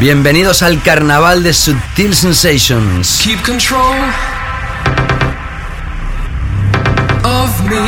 Bienvenidos 0.00 0.62
al 0.62 0.82
carnaval 0.82 1.42
de 1.42 1.52
Sutil 1.52 2.14
Sensations. 2.16 3.20
Keep 3.22 3.42
control 3.42 3.94
of 7.22 7.60
me. 7.68 7.84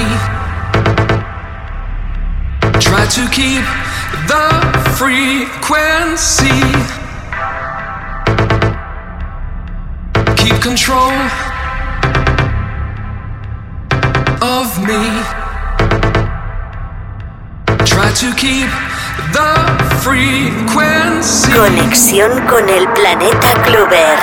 Try 2.81 3.07
to 3.07 3.31
keep 3.31 3.65
the 4.27 4.51
frequency. 4.99 6.51
Keep 10.37 10.61
control 10.61 11.13
of 14.43 14.79
me. 14.87 15.23
Try 17.87 18.13
to 18.13 18.35
keep 18.37 18.69
the. 19.33 19.92
Conexión 21.55 22.41
con 22.49 22.69
el 22.69 22.89
planeta 22.89 23.53
Clover. 23.65 24.19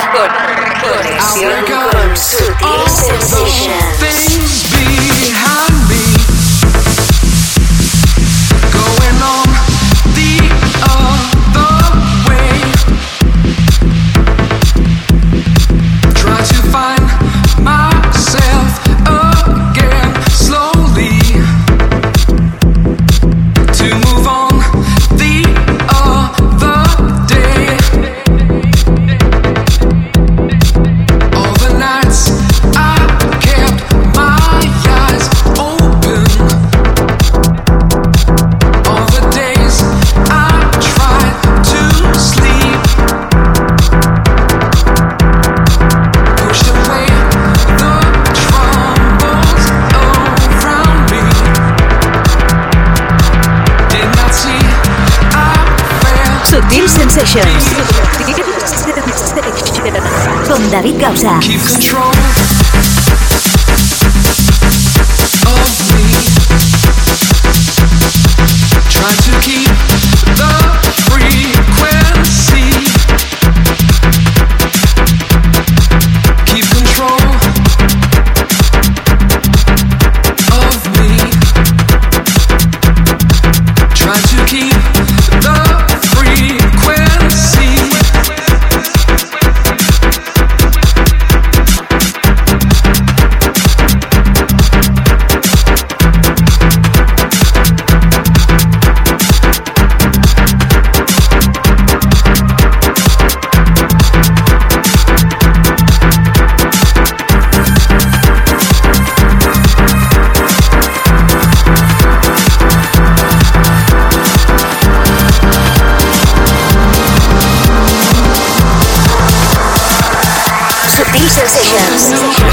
Conexión 0.82 1.64
con 1.90 2.16
Sutil 2.16 2.86
Sensations. 2.86 3.80
David 60.70 61.00
Causa. 61.00 61.40
Keep 61.40 61.60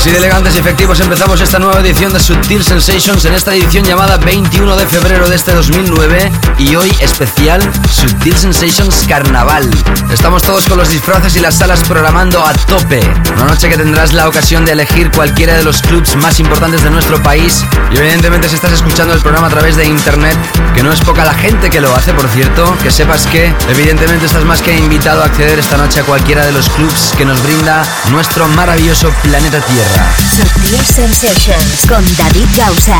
Así 0.07 0.13
de 0.13 0.19
elegantes 0.19 0.55
y 0.55 0.59
efectivos 0.59 1.01
empezamos 1.01 1.41
esta 1.41 1.59
nueva 1.59 1.81
edición 1.81 2.13
de 2.13 2.21
Sutil 2.21 2.63
Sensations 2.63 3.25
en 3.25 3.33
esta 3.33 3.53
edición 3.53 3.83
llamada 3.83 4.15
21 4.15 4.77
de 4.77 4.87
febrero 4.87 5.27
de 5.27 5.35
este 5.35 5.53
2009 5.53 6.31
y 6.59 6.75
hoy 6.77 6.95
especial 7.01 7.61
Sutil 7.91 8.37
Sensations 8.37 9.05
Carnaval. 9.05 9.69
Estamos 10.09 10.43
todos 10.43 10.65
con 10.65 10.77
los 10.77 10.87
disfraces 10.87 11.35
y 11.35 11.41
las 11.41 11.55
salas 11.55 11.81
programando 11.89 12.41
a 12.41 12.53
tope. 12.53 13.01
Una 13.35 13.47
noche 13.47 13.67
que 13.67 13.75
tendrás 13.75 14.13
la 14.13 14.29
ocasión 14.29 14.63
de 14.63 14.71
elegir 14.71 15.11
cualquiera 15.11 15.57
de 15.57 15.63
los 15.63 15.81
clubs 15.81 16.15
más 16.15 16.39
importantes 16.39 16.85
de 16.85 16.89
nuestro 16.89 17.21
país 17.21 17.65
y 17.91 17.97
evidentemente 17.97 18.47
si 18.47 18.55
estás 18.55 18.71
escuchando 18.71 19.13
el 19.13 19.19
programa 19.19 19.47
a 19.47 19.49
través 19.49 19.75
de 19.75 19.83
internet, 19.83 20.37
que 20.73 20.83
no 20.83 20.93
es 20.93 21.01
poca 21.01 21.25
la 21.25 21.33
gente 21.33 21.69
que 21.69 21.81
lo 21.81 21.93
hace, 21.93 22.13
por 22.13 22.29
cierto, 22.29 22.73
que 22.81 22.91
sepas 22.91 23.27
que 23.27 23.53
evidentemente 23.67 24.27
estás 24.27 24.45
más 24.45 24.61
que 24.61 24.73
invitado 24.73 25.21
a 25.21 25.25
acceder 25.25 25.59
esta 25.59 25.75
noche 25.75 25.99
a 25.99 26.03
cualquiera 26.03 26.45
de 26.45 26.53
los 26.53 26.69
clubs 26.69 27.13
que 27.17 27.25
nos 27.25 27.43
brinda 27.43 27.85
nuestro 28.09 28.47
maravilloso 28.47 29.11
planeta 29.21 29.59
Tierra. 29.59 29.96
Sutil 30.35 30.79
Sensations. 30.85 31.85
Con 31.87 32.03
David 32.17 32.47
Causa. 32.55 32.97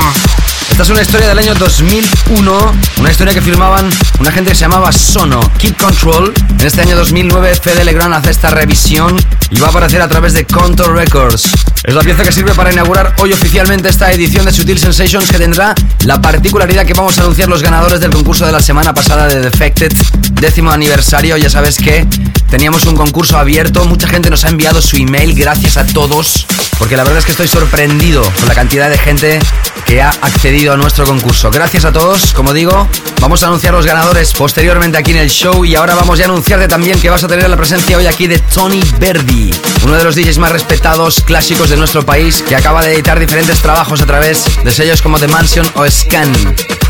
Esta 0.69 0.83
es 0.83 0.89
una 0.89 1.01
historia 1.01 1.27
del 1.29 1.39
año 1.39 1.55
2001, 1.55 2.73
una 2.99 3.11
historia 3.11 3.33
que 3.33 3.41
firmaban 3.41 3.89
una 4.19 4.31
gente 4.31 4.51
que 4.51 4.55
se 4.55 4.61
llamaba 4.61 4.91
Sono, 4.91 5.39
Keep 5.57 5.77
Control. 5.77 6.33
En 6.59 6.65
este 6.65 6.81
año 6.81 6.95
2009, 6.95 7.55
Fede 7.55 7.83
Legrand 7.83 8.13
hace 8.13 8.31
esta 8.31 8.49
revisión 8.49 9.15
y 9.49 9.59
va 9.59 9.67
a 9.67 9.69
aparecer 9.71 10.01
a 10.01 10.07
través 10.07 10.33
de 10.33 10.45
Contour 10.45 10.93
Records. 10.93 11.47
Es 11.83 11.93
la 11.93 12.01
pieza 12.01 12.23
que 12.23 12.31
sirve 12.31 12.53
para 12.53 12.71
inaugurar 12.71 13.15
hoy 13.19 13.31
oficialmente 13.33 13.89
esta 13.89 14.11
edición 14.11 14.45
de 14.45 14.51
Sutil 14.51 14.77
Sensations 14.77 15.29
que 15.31 15.37
tendrá 15.37 15.73
la 16.05 16.21
particularidad 16.21 16.85
que 16.85 16.93
vamos 16.93 17.17
a 17.17 17.21
anunciar 17.21 17.47
los 17.47 17.63
ganadores 17.63 17.99
del 17.99 18.11
concurso 18.11 18.45
de 18.45 18.51
la 18.51 18.61
semana 18.61 18.93
pasada 18.93 19.27
de 19.27 19.39
Defected, 19.39 19.93
décimo 20.33 20.71
aniversario. 20.71 21.37
Ya 21.37 21.49
sabes 21.49 21.77
que 21.77 22.05
teníamos 22.49 22.85
un 22.85 22.95
concurso 22.95 23.37
abierto, 23.37 23.85
mucha 23.85 24.07
gente 24.07 24.29
nos 24.29 24.45
ha 24.45 24.49
enviado 24.49 24.81
su 24.81 24.97
email, 24.97 25.33
gracias 25.33 25.77
a 25.77 25.85
todos, 25.85 26.45
porque 26.79 26.95
la 26.95 27.03
verdad 27.03 27.19
es 27.19 27.25
que 27.25 27.31
estoy 27.31 27.47
sorprendido 27.47 28.21
con 28.21 28.47
la 28.47 28.55
cantidad 28.55 28.89
de 28.89 28.97
gente 28.97 29.39
que 29.85 30.01
ha 30.01 30.09
accedido 30.09 30.73
a 30.73 30.77
nuestro 30.77 31.05
concurso. 31.05 31.49
Gracias 31.51 31.85
a 31.85 31.91
todos, 31.91 32.33
como 32.33 32.53
digo, 32.53 32.87
vamos 33.21 33.43
a 33.43 33.47
anunciar 33.47 33.73
los 33.73 33.85
ganadores 33.85 34.33
posteriormente 34.33 34.97
aquí 34.97 35.11
en 35.11 35.17
el 35.17 35.29
show 35.29 35.63
y 35.63 35.75
ahora 35.75 35.95
vamos 35.95 36.19
a 36.19 36.25
anunciarte 36.25 36.67
también 36.67 36.99
que 36.99 37.09
vas 37.09 37.23
a 37.23 37.27
tener 37.27 37.49
la 37.49 37.57
presencia 37.57 37.97
hoy 37.97 38.05
aquí 38.05 38.27
de 38.27 38.39
Tony 38.39 38.81
Verdi, 38.99 39.51
uno 39.83 39.95
de 39.95 40.03
los 40.03 40.15
DJs 40.15 40.37
más 40.37 40.51
respetados, 40.51 41.21
clásicos 41.21 41.69
de 41.69 41.77
nuestro 41.77 42.05
país, 42.05 42.43
que 42.47 42.55
acaba 42.55 42.83
de 42.83 42.93
editar 42.93 43.19
diferentes 43.19 43.61
trabajos 43.61 44.01
a 44.01 44.05
través 44.05 44.45
de 44.63 44.71
sellos 44.71 45.01
como 45.01 45.19
The 45.19 45.27
Mansion 45.27 45.65
o 45.75 45.89
Scan. 45.89 46.33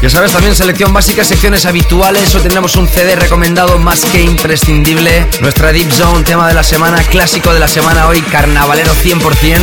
Ya 0.02 0.12
sabes, 0.12 0.32
también 0.32 0.54
selección 0.54 0.94
básica, 0.94 1.24
secciones 1.24 1.66
habituales. 1.66 2.34
Hoy 2.36 2.42
tendremos 2.42 2.76
un 2.76 2.88
CD 2.88 3.16
recomendado 3.16 3.80
más 3.80 4.06
que 4.06 4.22
imprescindible. 4.22 5.28
Nuestra 5.42 5.72
Deep 5.72 5.92
Zone, 5.92 6.24
tema 6.24 6.48
de 6.48 6.54
la 6.54 6.64
semana, 6.64 7.02
clásico 7.04 7.52
de 7.52 7.60
la 7.60 7.68
semana 7.68 8.08
hoy, 8.08 8.22
carnavalero 8.22 8.94
100%. 8.94 9.60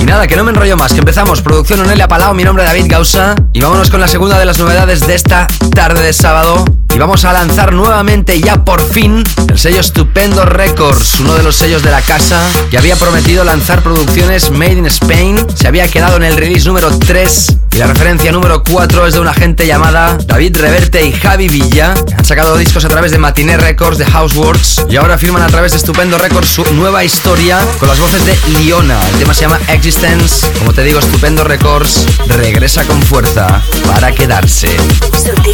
Y 0.00 0.04
nada, 0.04 0.26
que 0.26 0.36
no 0.36 0.44
me 0.44 0.52
enrollo 0.52 0.78
más, 0.78 0.94
que 0.94 1.00
empezamos. 1.00 1.42
Producción 1.42 1.80
Onelia 1.80 2.08
Palau, 2.08 2.34
mi 2.34 2.44
nombre 2.44 2.64
es 2.64 2.70
David 2.70 2.86
Gausa. 2.88 3.34
Y 3.52 3.60
vámonos 3.60 3.90
con 3.90 4.00
la 4.00 4.08
segunda 4.08 4.38
de 4.38 4.46
las 4.46 4.58
novedades 4.58 5.06
de 5.06 5.14
esta 5.14 5.46
tarde 5.74 6.02
de 6.02 6.14
sábado 6.14 6.64
y 6.94 6.98
vamos 6.98 7.24
a 7.24 7.32
lanzar 7.32 7.72
nuevamente 7.72 8.40
ya 8.40 8.64
por 8.64 8.80
fin 8.80 9.24
el 9.48 9.58
sello 9.58 9.80
Estupendo 9.80 10.44
Records, 10.44 11.20
uno 11.20 11.34
de 11.34 11.42
los 11.42 11.56
sellos 11.56 11.82
de 11.82 11.90
la 11.90 12.00
casa 12.02 12.48
que 12.70 12.78
había 12.78 12.96
prometido 12.96 13.42
lanzar 13.42 13.82
producciones 13.82 14.50
made 14.50 14.72
in 14.72 14.86
Spain. 14.86 15.44
Se 15.54 15.66
había 15.66 15.88
quedado 15.88 16.16
en 16.16 16.22
el 16.22 16.36
release 16.36 16.66
número 16.66 16.96
3 16.96 17.56
y 17.72 17.78
la 17.78 17.88
referencia 17.88 18.30
número 18.30 18.62
4 18.62 19.06
es 19.06 19.14
de 19.14 19.20
una 19.20 19.34
gente 19.34 19.66
llamada 19.66 20.16
David 20.26 20.56
Reverte 20.56 21.04
y 21.04 21.12
Javi 21.12 21.48
Villa. 21.48 21.94
Han 22.16 22.24
sacado 22.24 22.56
discos 22.56 22.84
a 22.84 22.88
través 22.88 23.10
de 23.10 23.18
Matiné 23.18 23.56
Records, 23.56 23.98
de 23.98 24.06
Houseworks 24.06 24.86
y 24.88 24.96
ahora 24.96 25.18
firman 25.18 25.42
a 25.42 25.48
través 25.48 25.72
de 25.72 25.78
Estupendo 25.78 26.18
Records 26.18 26.48
su 26.48 26.64
nueva 26.74 27.02
historia 27.04 27.60
con 27.78 27.88
las 27.88 27.98
voces 27.98 28.24
de 28.24 28.36
Liona. 28.60 29.00
El 29.08 29.18
tema 29.18 29.34
se 29.34 29.42
llama 29.42 29.58
Existence. 29.68 30.46
Como 30.58 30.72
te 30.72 30.84
digo, 30.84 31.00
Estupendo 31.00 31.42
Records 31.42 32.06
regresa 32.28 32.84
con 32.84 33.02
fuerza 33.02 33.62
para 33.86 34.12
quedarse. 34.12 34.76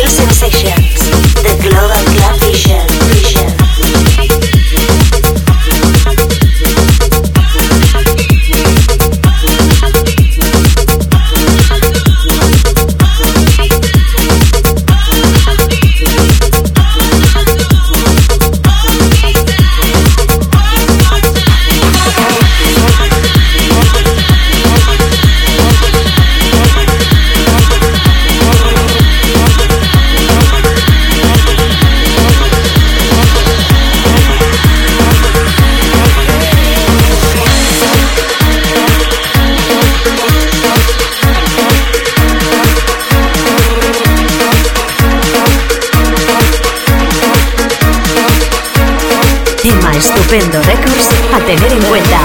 Sensations. 0.06 1.29
The 1.36 1.56
Global 1.62 2.02
Club 2.14 2.40
Vision. 2.40 2.86
Vision. 3.08 4.59
Estupendo 50.30 50.62
Records 50.62 51.08
a 51.34 51.40
tener 51.40 51.72
en 51.72 51.82
cuenta. 51.82 52.20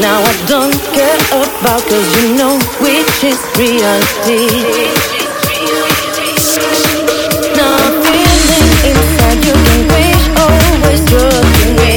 Now 0.00 0.20
I 0.24 0.34
don't 0.48 0.74
care 0.92 1.18
about 1.30 1.86
cause 1.88 2.20
you 2.20 2.34
know 2.34 2.58
which 2.80 3.22
is 3.22 3.38
reality. 3.56 4.64
Now 7.54 7.78
feeling 8.02 8.66
inside 8.82 9.44
you 9.44 9.54
can 9.54 9.86
wish 9.94 10.24
always 10.36 11.00
trusting 11.04 11.87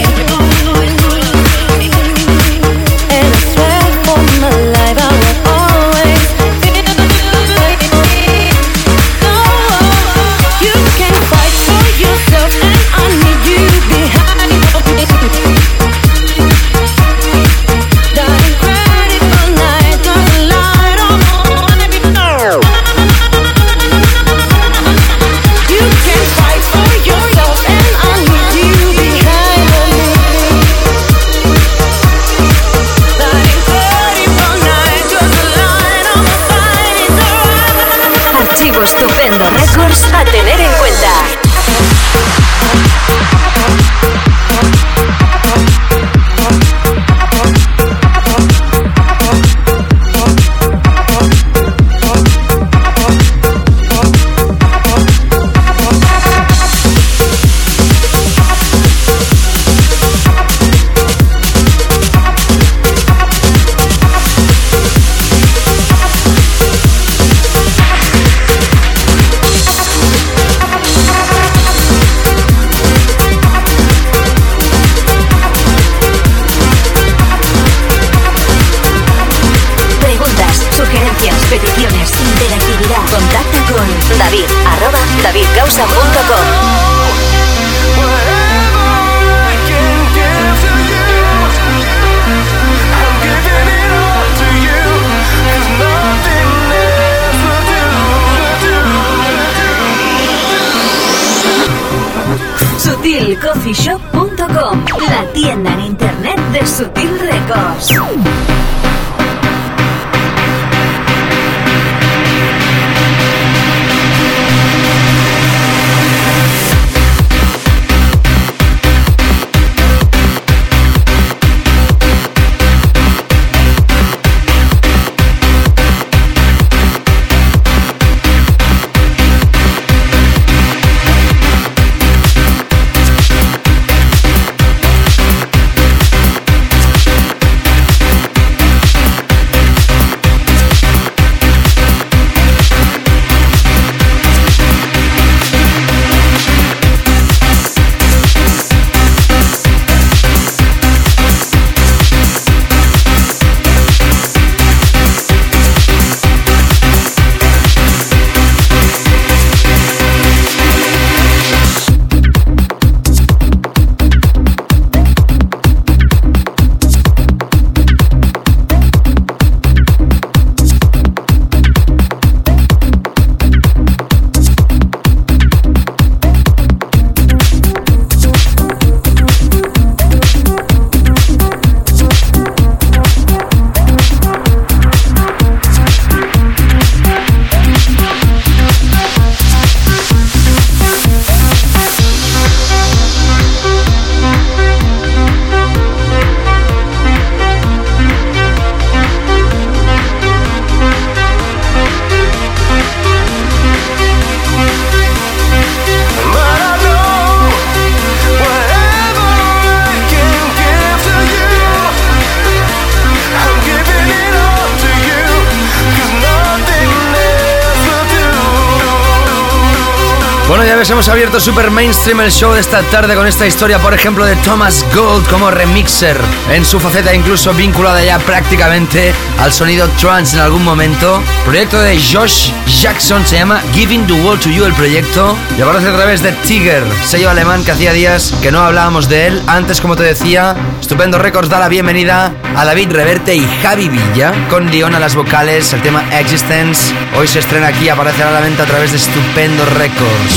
hemos 221.02 221.10
abierto 221.10 221.40
super 221.40 221.72
mainstream 221.72 222.22
el 222.22 222.32
show 222.32 222.54
de 222.54 222.60
esta 222.60 222.84
tarde 222.84 223.16
con 223.16 223.26
esta 223.26 223.48
historia, 223.48 223.80
por 223.80 223.92
ejemplo, 223.92 224.24
de 224.24 224.36
Thomas 224.36 224.86
Gold 224.94 225.28
como 225.30 225.50
remixer, 225.50 226.16
en 226.52 226.64
su 226.64 226.80
faceta 226.80 227.16
incluso 227.16 227.56
vinculada 227.56 228.04
ya 228.04 228.20
prácticamente 228.20 229.12
al 229.40 229.52
sonido 229.52 229.90
trance 230.00 230.36
en 230.36 230.44
algún 230.44 230.64
momento. 230.64 231.24
Proyecto 231.44 231.82
de 231.82 232.00
Josh 232.00 232.52
Jackson 232.68 233.26
se 233.26 233.38
llama 233.38 233.64
Giving 233.74 234.06
the 234.06 234.14
World 234.14 234.44
to 234.44 234.50
You 234.52 234.64
el 234.64 234.76
proyecto 234.76 235.36
y 235.58 235.62
aparece 235.64 235.88
a 235.88 235.96
través 235.96 236.22
de 236.22 236.34
Tiger, 236.34 236.84
sello 237.04 237.32
alemán 237.32 237.64
que 237.64 237.72
hacía 237.72 237.94
días 237.94 238.32
que 238.40 238.52
no 238.52 238.60
hablábamos 238.60 239.10
de 239.10 239.26
él. 239.26 239.42
Antes, 239.48 239.82
como 239.82 239.96
te 239.96 240.04
decía, 240.04 240.56
Estupendo 240.82 241.20
Records 241.20 241.48
da 241.48 241.60
la 241.60 241.70
bienvenida 241.70 242.34
a 242.56 242.66
David 242.66 242.92
Reverte 242.92 243.36
y 243.36 243.48
Javi 243.62 243.88
Villa 243.88 244.34
con 244.50 244.70
Leon 244.70 244.94
a 244.94 245.00
las 245.00 245.16
vocales, 245.16 245.72
el 245.72 245.82
tema 245.82 246.04
Existence. 246.20 246.94
Hoy 247.18 247.28
se 247.28 247.40
estrena 247.40 247.68
aquí, 247.68 247.88
aparecerá 247.88 248.30
a 248.30 248.34
la 248.34 248.42
venta 248.42 248.64
a 248.64 248.66
través 248.66 248.92
de 248.92 248.98
Estupendo 248.98 249.64
Records. 249.78 250.34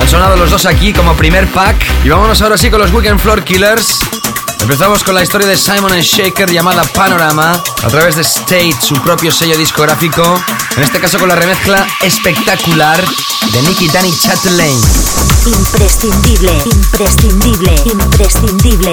Han 0.00 0.08
sonado 0.08 0.36
los 0.36 0.50
dos 0.50 0.64
aquí 0.64 0.92
como 0.92 1.14
primer 1.14 1.46
pack. 1.48 1.76
Y 2.04 2.08
vámonos 2.08 2.40
ahora 2.40 2.56
sí 2.56 2.70
con 2.70 2.80
los 2.80 2.92
Weekend 2.92 3.20
Floor 3.20 3.44
Killers. 3.44 3.98
Empezamos 4.60 5.02
con 5.02 5.16
la 5.16 5.22
historia 5.24 5.48
de 5.48 5.56
Simon 5.56 5.92
Shaker 6.00 6.48
llamada 6.48 6.84
Panorama 6.84 7.60
a 7.82 7.88
través 7.88 8.14
de 8.14 8.22
State, 8.22 8.76
su 8.80 8.94
propio 9.02 9.32
sello 9.32 9.58
discográfico. 9.58 10.40
En 10.76 10.82
este 10.82 11.00
caso 11.00 11.18
con 11.18 11.28
la 11.28 11.34
remezcla 11.36 11.86
espectacular 12.00 13.04
de 13.52 13.62
Nicky 13.62 13.88
Danny 13.88 14.10
Chatelain. 14.16 14.80
Imprescindible, 15.46 16.62
imprescindible, 16.64 17.74
imprescindible. 17.84 18.92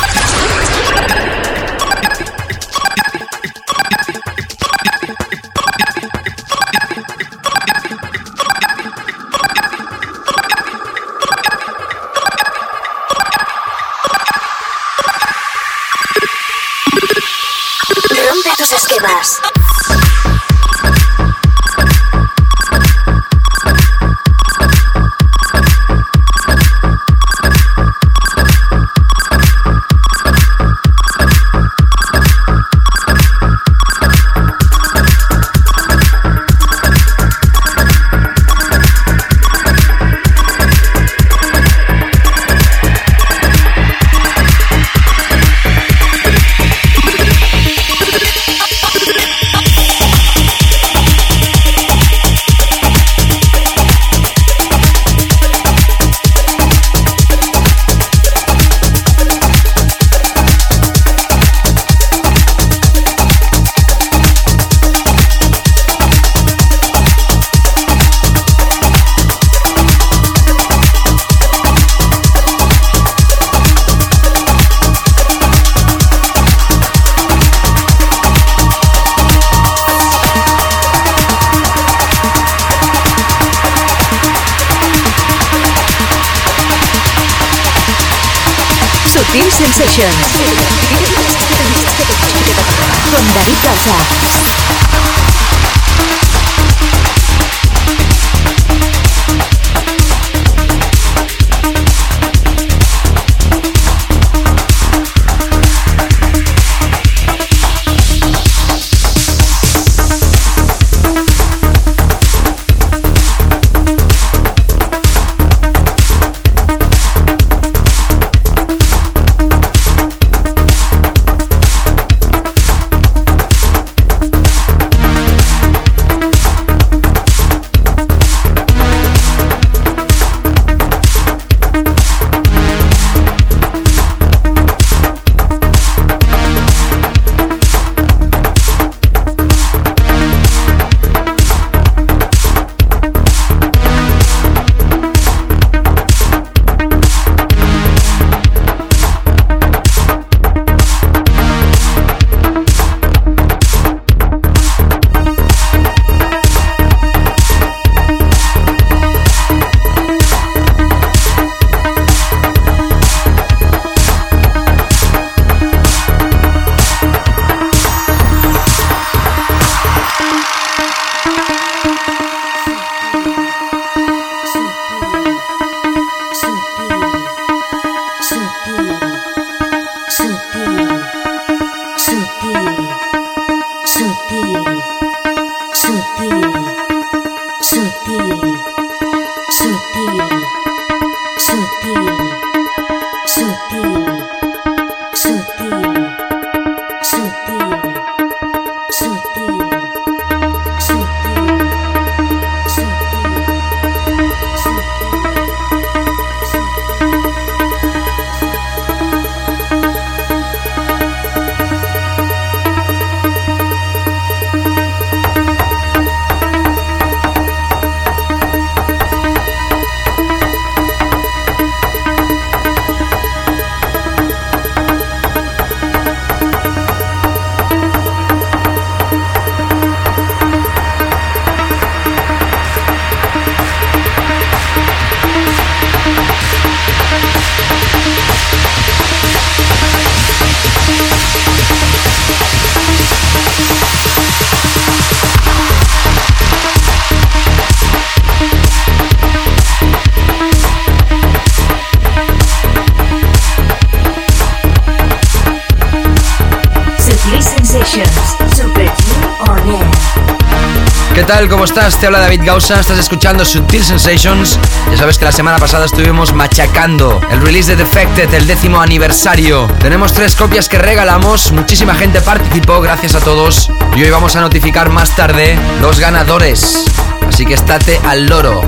tal? 261.41 261.49
¿Cómo 261.49 261.65
estás? 261.65 261.99
Te 261.99 262.07
habla 262.07 262.19
David 262.19 262.41
Gausa, 262.43 262.79
estás 262.79 262.99
escuchando 262.99 263.45
Sutil 263.45 263.83
Sensations. 263.83 264.59
Ya 264.91 264.97
sabes 264.97 265.17
que 265.17 265.25
la 265.25 265.31
semana 265.31 265.57
pasada 265.57 265.85
estuvimos 265.85 266.33
machacando 266.33 267.19
el 267.31 267.41
release 267.41 267.71
de 267.71 267.83
Defected, 267.83 268.33
el 268.33 268.45
décimo 268.45 268.79
aniversario. 268.81 269.67
Tenemos 269.79 270.13
tres 270.13 270.35
copias 270.35 270.69
que 270.69 270.77
regalamos, 270.77 271.51
muchísima 271.51 271.95
gente 271.95 272.21
participó, 272.21 272.81
gracias 272.81 273.15
a 273.15 273.19
todos. 273.21 273.71
Y 273.95 274.03
hoy 274.03 274.09
vamos 274.09 274.35
a 274.35 274.41
notificar 274.41 274.89
más 274.89 275.15
tarde 275.15 275.57
los 275.81 275.99
ganadores. 275.99 276.85
Así 277.27 277.45
que 277.45 277.53
estate 277.53 277.99
al 278.05 278.27
loro. 278.27 278.61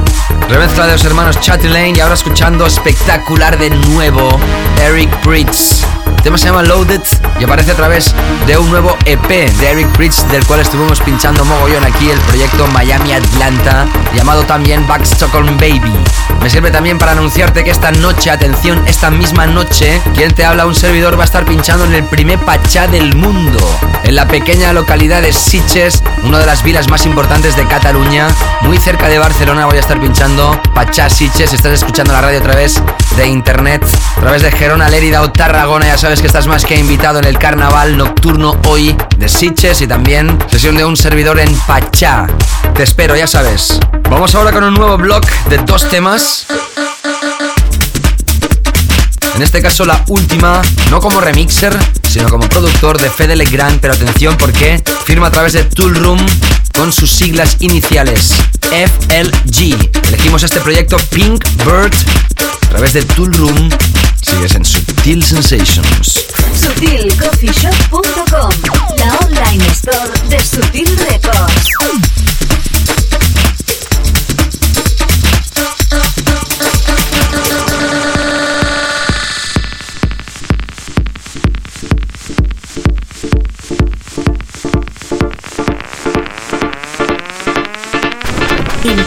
Remezcla 0.50 0.88
de 0.88 0.94
los 0.94 1.06
hermanos 1.06 1.40
Chatelaine 1.40 1.98
y 1.98 2.00
ahora 2.00 2.16
escuchando 2.16 2.66
espectacular 2.66 3.58
de 3.58 3.70
nuevo 3.70 4.40
Eric 4.82 5.24
Bridges. 5.24 5.86
El 6.24 6.28
tema 6.28 6.38
se 6.38 6.46
llama 6.46 6.64
Loaded 6.64 7.02
y 7.38 7.44
aparece 7.44 7.72
a 7.72 7.76
través 7.76 8.16
de 8.48 8.58
un 8.58 8.70
nuevo 8.70 8.98
EP 9.04 9.28
de 9.28 9.72
Eric 9.72 9.98
Bridges 9.98 10.26
del 10.32 10.46
cual 10.46 10.62
estuvimos 10.62 11.02
pinchando 11.02 11.44
mogollón 11.44 11.84
aquí 11.84 12.10
el 12.10 12.20
proyecto 12.20 12.66
Miami 12.68 13.12
Atlanta 13.12 13.86
llamado 14.16 14.46
también 14.46 14.88
Back 14.88 15.04
Stockholm 15.04 15.58
Baby. 15.58 15.94
Me 16.42 16.50
sirve 16.50 16.72
también 16.72 16.98
para 16.98 17.12
anunciarte 17.12 17.66
que 17.66 17.72
esta 17.72 17.92
noche, 17.92 18.32
atención, 18.32 18.82
esta 18.88 19.12
misma 19.12 19.48
noche, 19.48 20.02
quien 20.16 20.34
te 20.34 20.46
habla 20.46 20.66
un 20.66 20.76
servidor 20.76 21.18
va 21.18 21.24
a 21.24 21.26
estar 21.26 21.44
pinchando 21.44 21.84
en 21.84 21.94
el 21.94 22.06
primer 22.06 22.40
Pachá 22.40 22.88
del 22.88 23.14
mundo, 23.18 23.60
en 24.06 24.16
la 24.16 24.26
pequeña 24.26 24.72
localidad 24.72 25.22
de 25.22 25.34
Sitges, 25.34 26.04
una 26.24 26.40
de 26.40 26.46
las 26.46 26.64
vilas 26.64 26.90
más 26.90 27.06
importantes 27.06 27.58
de 27.58 27.68
Cataluña, 27.68 28.30
muy 28.62 28.78
cerca 28.78 29.10
de 29.10 29.20
Barcelona 29.20 29.66
voy 29.66 29.76
a 29.76 29.82
estar 29.82 30.00
pinchando 30.00 30.58
Pachá 30.74 31.10
Sitges, 31.10 31.50
si 31.50 31.58
estás 31.58 31.74
escuchando 31.74 32.14
la 32.14 32.22
radio 32.22 32.40
a 32.40 32.44
través 32.44 32.82
de 33.16 33.28
internet, 33.28 33.86
a 34.18 34.22
través 34.22 34.42
de 34.42 34.52
Gerona, 34.52 34.90
Lérida 34.90 35.22
o 35.22 35.32
Tarragona, 35.32 35.86
ya 35.86 35.98
sabes 35.98 36.22
que 36.22 36.28
estás 36.28 36.48
más 36.48 36.66
que 36.66 36.76
invitado 36.76 37.20
en 37.20 37.26
el 37.26 37.38
carnaval 37.38 37.98
nocturno 37.98 38.60
hoy 38.68 38.96
de 39.18 39.30
Sitges 39.30 39.82
y 39.82 39.88
también 39.88 40.38
sesión 40.50 40.76
de 40.76 40.86
un 40.86 40.98
servidor 40.98 41.40
en 41.40 41.56
Pachá. 41.68 42.28
Te 42.74 42.84
espero, 42.84 43.16
ya 43.16 43.28
sabes. 43.28 43.80
Vamos 44.10 44.34
ahora 44.36 44.52
con 44.52 44.64
un 44.64 44.74
nuevo 44.74 44.98
blog 44.98 45.24
de 45.50 45.58
dos 45.60 45.88
temas. 45.90 46.46
En 49.36 49.42
este 49.42 49.62
caso 49.62 49.86
la 49.86 50.04
última, 50.08 50.62
no 50.90 51.00
como 51.00 51.22
remixer, 51.22 51.78
sino 52.10 52.30
como 52.30 52.48
productor 52.48 53.00
de 53.00 53.10
Fede 53.10 53.36
Legrand, 53.36 53.80
pero 53.80 53.94
atención 53.94 54.38
porque 54.38 54.82
firma 55.06 55.28
a 55.28 55.32
través 55.32 55.54
de 55.54 55.64
Tool 55.64 55.96
Room 55.96 56.26
con 56.76 56.92
sus 56.92 57.12
siglas 57.12 57.58
iniciales 57.60 58.34
FLG. 58.72 60.08
Elegimos 60.08 60.44
este 60.44 60.60
proyecto 60.62 60.98
Pink 61.12 61.46
Bird 61.66 61.94
través 62.74 62.94
de 62.94 63.04
Tool 63.04 63.32
Room. 63.34 63.70
Sigues 64.22 64.56
en 64.56 64.66
Sutil 64.66 65.24
Sensations. 65.24 66.26
SutilCoffeeShop.com, 66.60 68.50
la 68.98 69.20
online 69.20 69.66
store 69.68 70.12
de 70.28 70.40
Sutil 70.44 70.98
Records. 70.98 71.43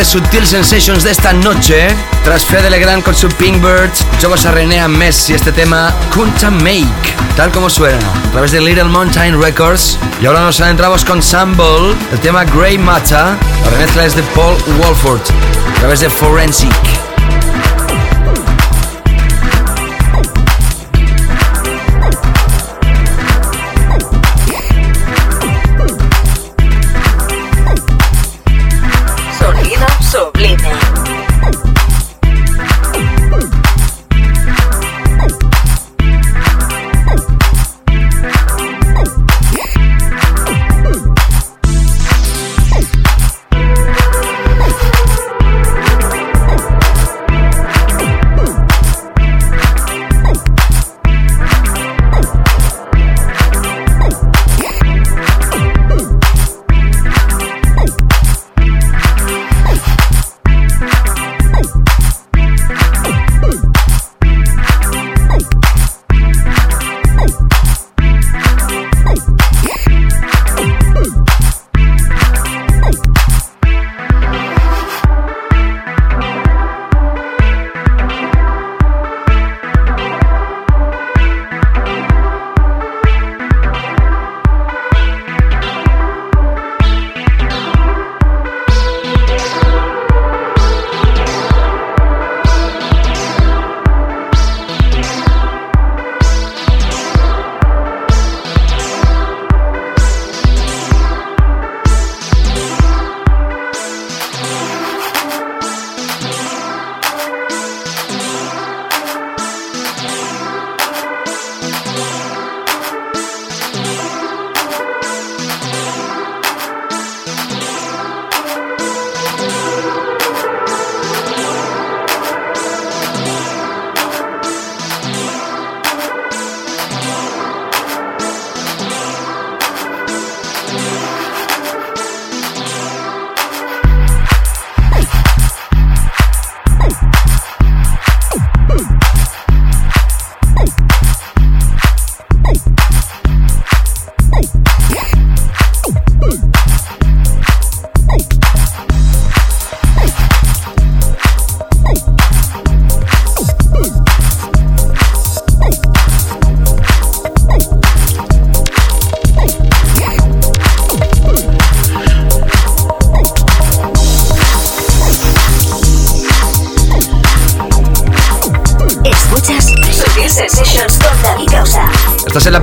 De 0.00 0.04
Sutil 0.06 0.46
Sensations 0.46 1.04
de 1.04 1.10
esta 1.10 1.34
noche. 1.34 1.88
Tras 2.24 2.46
Fede 2.46 2.70
Legrand 2.70 3.02
con 3.02 3.14
su 3.14 3.28
Pink 3.28 3.60
Bird, 3.60 3.90
escuchamos 3.92 4.46
a 4.46 4.52
René 4.52 4.80
Ames 4.80 5.28
y 5.28 5.34
este 5.34 5.52
tema 5.52 5.94
Kunta 6.14 6.50
Make, 6.50 6.86
tal 7.36 7.50
como 7.52 7.68
suena, 7.68 7.98
a 7.98 8.30
través 8.30 8.50
de 8.50 8.62
Little 8.62 8.84
Mountain 8.84 9.42
Records. 9.42 9.98
Y 10.22 10.26
ahora 10.26 10.40
nos 10.40 10.58
adentramos 10.58 11.04
con 11.04 11.20
Sam 11.20 11.54
Ball, 11.54 11.94
el 12.12 12.20
tema 12.20 12.44
Grey 12.44 12.78
Matter, 12.78 13.36
la 13.64 13.70
remezcla 13.70 14.06
es 14.06 14.16
de 14.16 14.22
Paul 14.34 14.56
Wolford, 14.78 15.20
a 15.20 15.80
través 15.80 16.00
de 16.00 16.08
Forensic. 16.08 17.09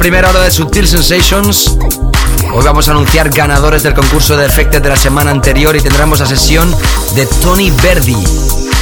Primera 0.07 0.29
hora 0.29 0.39
de 0.39 0.51
Sutil 0.51 0.87
Sensations. 0.87 1.77
Hoy 2.53 2.63
vamos 2.63 2.87
a 2.87 2.91
anunciar 2.91 3.29
ganadores 3.29 3.83
del 3.83 3.93
concurso 3.93 4.37
de 4.37 4.45
Effected 4.45 4.81
de 4.81 4.87
la 4.87 4.95
semana 4.95 5.31
anterior 5.31 5.75
y 5.75 5.81
tendremos 5.81 6.21
la 6.21 6.25
sesión 6.25 6.73
de 7.13 7.25
Tony 7.25 7.71
Verdi, 7.83 8.15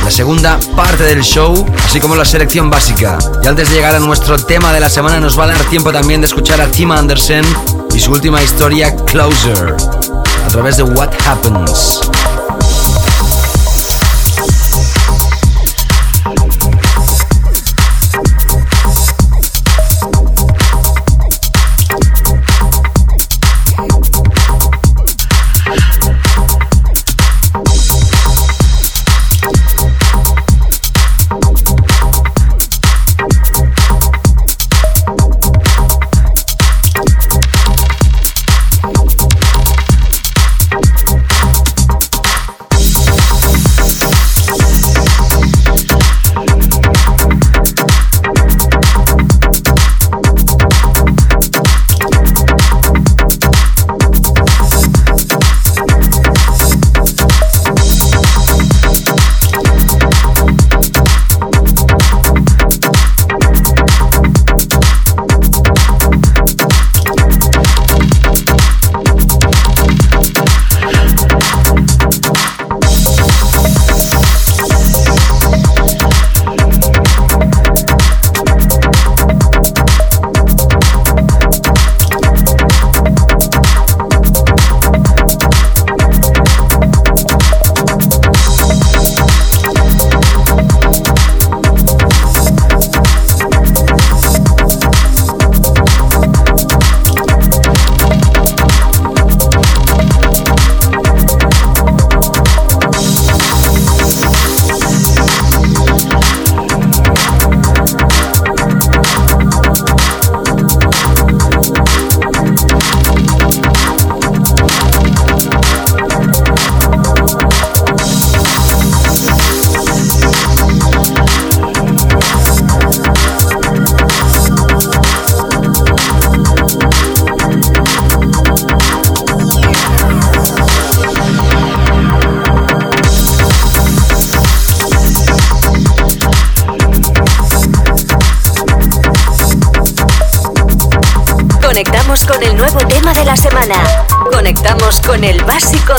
la 0.03 0.11
segunda 0.11 0.59
parte 0.75 1.01
del 1.01 1.23
show, 1.23 1.65
así 1.83 1.99
como 1.99 2.15
la 2.15 2.25
selección 2.25 2.69
básica. 2.69 3.17
Y 3.43 3.47
antes 3.47 3.69
de 3.69 3.75
llegar 3.77 3.95
a 3.95 3.99
nuestro 3.99 4.37
tema 4.37 4.71
de 4.71 4.79
la 4.79 4.87
semana, 4.87 5.19
nos 5.19 5.39
va 5.39 5.45
a 5.45 5.47
dar 5.47 5.63
tiempo 5.63 5.91
también 5.91 6.21
de 6.21 6.27
escuchar 6.27 6.61
a 6.61 6.67
Tim 6.67 6.91
Anderson 6.91 7.43
y 7.91 7.99
su 7.99 8.11
última 8.11 8.43
historia, 8.43 8.95
Closer, 8.95 9.75
a 10.45 10.47
través 10.49 10.77
de 10.77 10.83
What 10.83 11.09
Happens. 11.25 12.01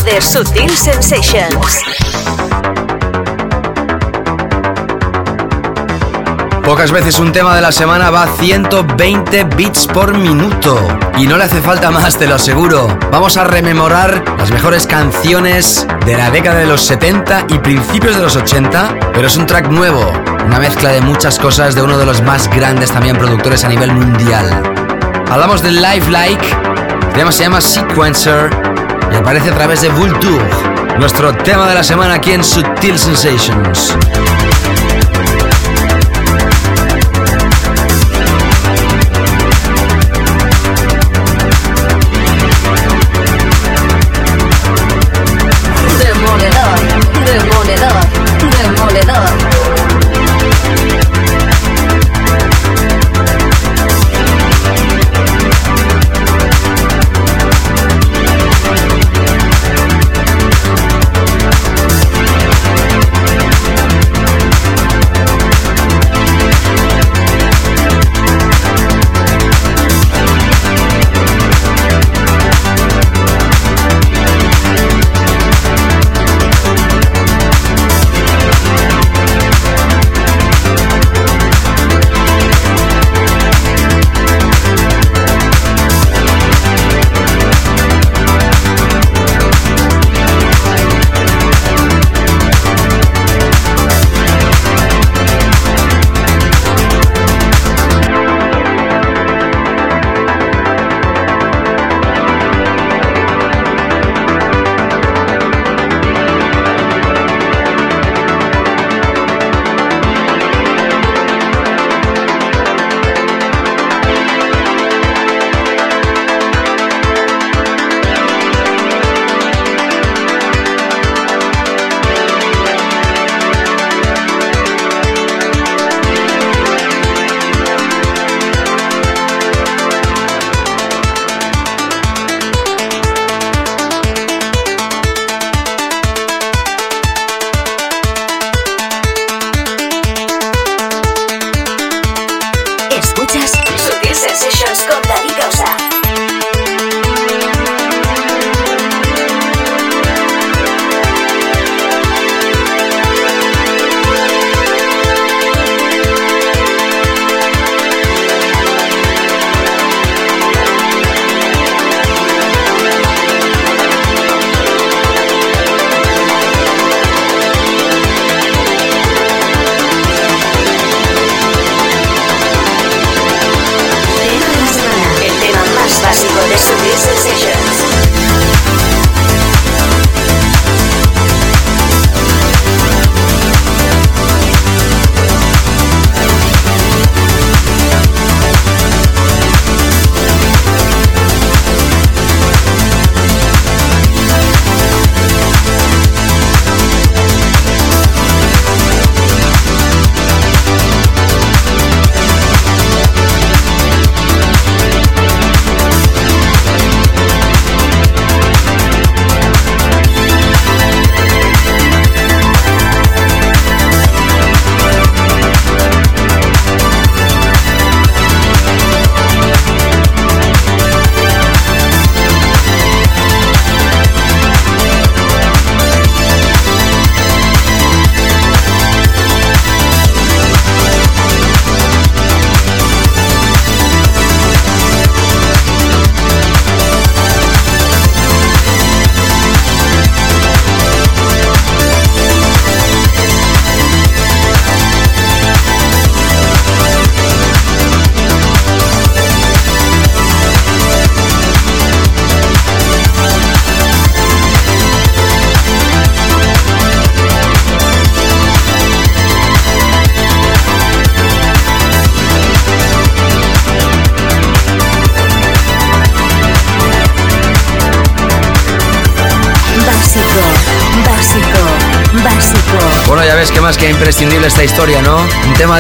De 0.07 0.21
Sutil 0.21 0.71
Sensations. 0.71 1.83
Pocas 6.65 6.93
veces 6.93 7.19
un 7.19 7.33
tema 7.33 7.57
de 7.57 7.61
la 7.61 7.73
semana 7.73 8.11
va 8.11 8.23
a 8.23 8.29
120 8.29 9.45
bits 9.57 9.89
por 9.89 10.17
minuto. 10.17 10.79
Y 11.19 11.27
no 11.27 11.37
le 11.37 11.45
hace 11.45 11.61
falta 11.61 11.91
más, 11.91 12.17
te 12.17 12.29
lo 12.29 12.37
aseguro. 12.37 12.87
Vamos 13.11 13.37
a 13.37 13.45
rememorar 13.45 14.23
las 14.39 14.53
mejores 14.53 14.87
canciones 14.87 15.87
de 16.05 16.17
la 16.17 16.31
década 16.31 16.61
de 16.61 16.67
los 16.67 16.83
70 16.83 17.47
y 17.49 17.59
principios 17.59 18.15
de 18.15 18.23
los 18.23 18.37
80, 18.37 19.13
pero 19.13 19.27
es 19.27 19.37
un 19.37 19.47
track 19.47 19.69
nuevo, 19.69 20.13
una 20.47 20.61
mezcla 20.61 20.91
de 20.91 21.01
muchas 21.01 21.39
cosas 21.41 21.75
de 21.75 21.83
uno 21.83 21.99
de 21.99 22.07
los 22.07 22.23
más 22.23 22.49
grandes 22.49 22.93
también 22.93 23.17
productores 23.17 23.65
a 23.65 23.69
nivel 23.69 23.93
mundial. 23.93 24.63
Hablamos 25.31 25.63
de 25.63 25.73
Life 25.73 26.11
Like, 26.11 26.47
el 27.09 27.13
tema 27.13 27.33
se 27.33 27.43
llama 27.43 27.61
Sequencer 27.61 28.66
aparece 29.17 29.51
a 29.51 29.55
través 29.55 29.81
de 29.81 29.89
Vulture, 29.89 30.45
nuestro 30.99 31.35
tema 31.35 31.69
de 31.69 31.75
la 31.75 31.83
semana 31.83 32.15
aquí 32.15 32.33
en 32.33 32.45
Sutil 32.45 32.99
Sensations. 32.99 33.97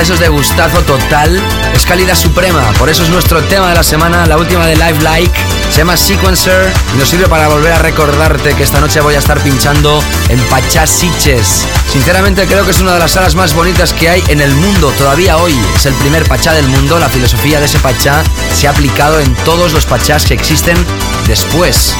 Tema 0.07 0.20
de 0.20 0.28
gustazo 0.28 0.82
total. 0.82 1.42
Es 1.74 1.84
calidad 1.84 2.14
suprema, 2.14 2.62
por 2.78 2.88
eso 2.88 3.02
es 3.02 3.11
nuestro 3.11 3.42
tema 3.42 3.70
de 3.70 3.74
la 3.74 3.82
semana, 3.82 4.24
la 4.24 4.36
última 4.36 4.64
de 4.64 4.76
Live 4.76 5.02
Like. 5.02 5.36
Se 5.68 5.78
llama 5.78 5.96
Sequencer 5.96 6.72
y 6.94 6.98
nos 6.98 7.09
sirve 7.09 7.26
para 7.26 7.48
volver 7.48 7.72
a 7.72 7.78
recordarte 7.78 8.54
que 8.54 8.62
esta 8.62 8.78
noche 8.78 9.00
voy 9.00 9.16
a 9.16 9.18
estar 9.18 9.40
pinchando 9.40 10.00
en 10.28 10.38
Pachá 10.44 10.86
Siches. 10.86 11.66
Sinceramente 11.90 12.46
creo 12.46 12.64
que 12.64 12.70
es 12.70 12.80
una 12.80 12.92
de 12.94 13.00
las 13.00 13.11
salas 13.11 13.34
más 13.34 13.52
bonitas 13.52 13.92
que 13.92 14.09
hay 14.09 14.22
en 14.28 14.40
el 14.40 14.54
mundo 14.54 14.92
todavía 14.96 15.38
hoy. 15.38 15.59
Es 15.74 15.86
el 15.86 15.94
primer 15.94 16.24
Pachá 16.24 16.52
del 16.52 16.68
mundo, 16.68 17.00
la 17.00 17.09
filosofía 17.09 17.59
de 17.59 17.66
ese 17.66 17.80
Pachá 17.80 18.22
se 18.54 18.68
ha 18.68 18.70
aplicado 18.70 19.18
en 19.18 19.34
todos 19.44 19.72
los 19.72 19.86
Pachás 19.86 20.24
que 20.24 20.34
existen 20.34 20.76
después. 21.26 21.96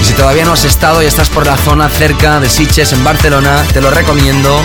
Y 0.00 0.04
si 0.04 0.12
todavía 0.12 0.44
no 0.44 0.52
has 0.52 0.64
estado 0.64 1.02
y 1.02 1.06
estás 1.06 1.28
por 1.28 1.46
la 1.46 1.56
zona 1.56 1.88
cerca 1.88 2.38
de 2.38 2.48
Siches 2.48 2.92
en 2.92 3.02
Barcelona, 3.02 3.64
te 3.72 3.80
lo 3.80 3.90
recomiendo. 3.90 4.64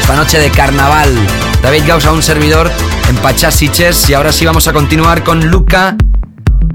Esta 0.00 0.16
noche 0.16 0.40
de 0.40 0.50
carnaval. 0.50 1.14
David 1.64 1.84
Gauss 1.86 2.04
a 2.04 2.12
un 2.12 2.22
servidor 2.22 2.70
en 3.08 3.16
Pachá 3.16 3.50
Siches 3.50 4.10
y 4.10 4.12
ahora 4.12 4.32
sí 4.32 4.44
vamos 4.44 4.68
a 4.68 4.74
continuar 4.74 5.24
con 5.24 5.46
Luca 5.46 5.96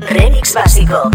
Remix 0.10 0.56
básico. 0.56 1.12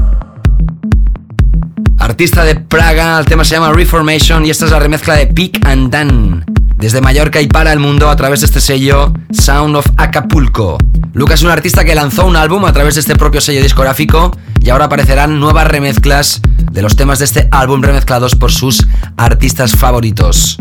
artista 1.99 2.45
de 2.45 2.55
Praga. 2.55 3.19
El 3.19 3.25
tema 3.27 3.45
se 3.45 3.57
llama 3.57 3.73
Reformation 3.73 4.47
y 4.47 4.51
esta 4.51 4.67
es 4.67 4.71
la 4.71 4.79
remezcla 4.79 5.15
de 5.15 5.27
Pick 5.27 5.67
and 5.67 5.91
Dan. 5.91 6.45
Desde 6.85 7.01
Mallorca 7.01 7.41
y 7.41 7.47
para 7.47 7.73
el 7.73 7.79
mundo 7.79 8.11
a 8.11 8.17
través 8.17 8.41
de 8.41 8.47
este 8.47 8.61
sello 8.61 9.11
Sound 9.33 9.75
of 9.75 9.87
Acapulco. 9.97 10.77
Luca 11.15 11.33
es 11.33 11.43
un 11.43 11.49
artista 11.49 11.83
que 11.83 11.95
lanzó 11.95 12.27
un 12.27 12.37
álbum 12.37 12.63
a 12.67 12.75
través 12.75 12.97
de 12.97 13.01
este 13.01 13.17
propio 13.17 13.41
sello 13.41 13.63
discográfico 13.63 14.37
y 14.61 14.69
ahora 14.69 14.85
aparecerán 14.85 15.41
nuevas 15.41 15.67
remezclas 15.67 16.43
de 16.71 16.83
los 16.83 16.95
temas 16.95 17.21
de 17.21 17.25
este 17.25 17.49
álbum 17.53 17.81
remezclados 17.81 18.35
por 18.35 18.53
sus 18.53 18.87
artistas 19.17 19.75
favoritos. 19.75 20.59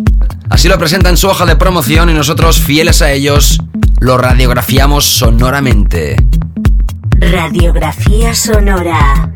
Así 0.50 0.70
lo 0.70 0.80
presenta 0.80 1.10
en 1.10 1.18
su 1.18 1.28
hoja 1.28 1.46
de 1.46 1.58
promoción 1.58 2.10
y 2.10 2.14
nosotros, 2.14 2.62
fieles 2.62 3.02
a 3.02 3.12
ellos, 3.12 3.62
lo 4.00 4.18
radiografiamos 4.18 5.04
sonoramente. 5.04 6.16
Radiografía 7.20 8.34
sonora. 8.34 9.30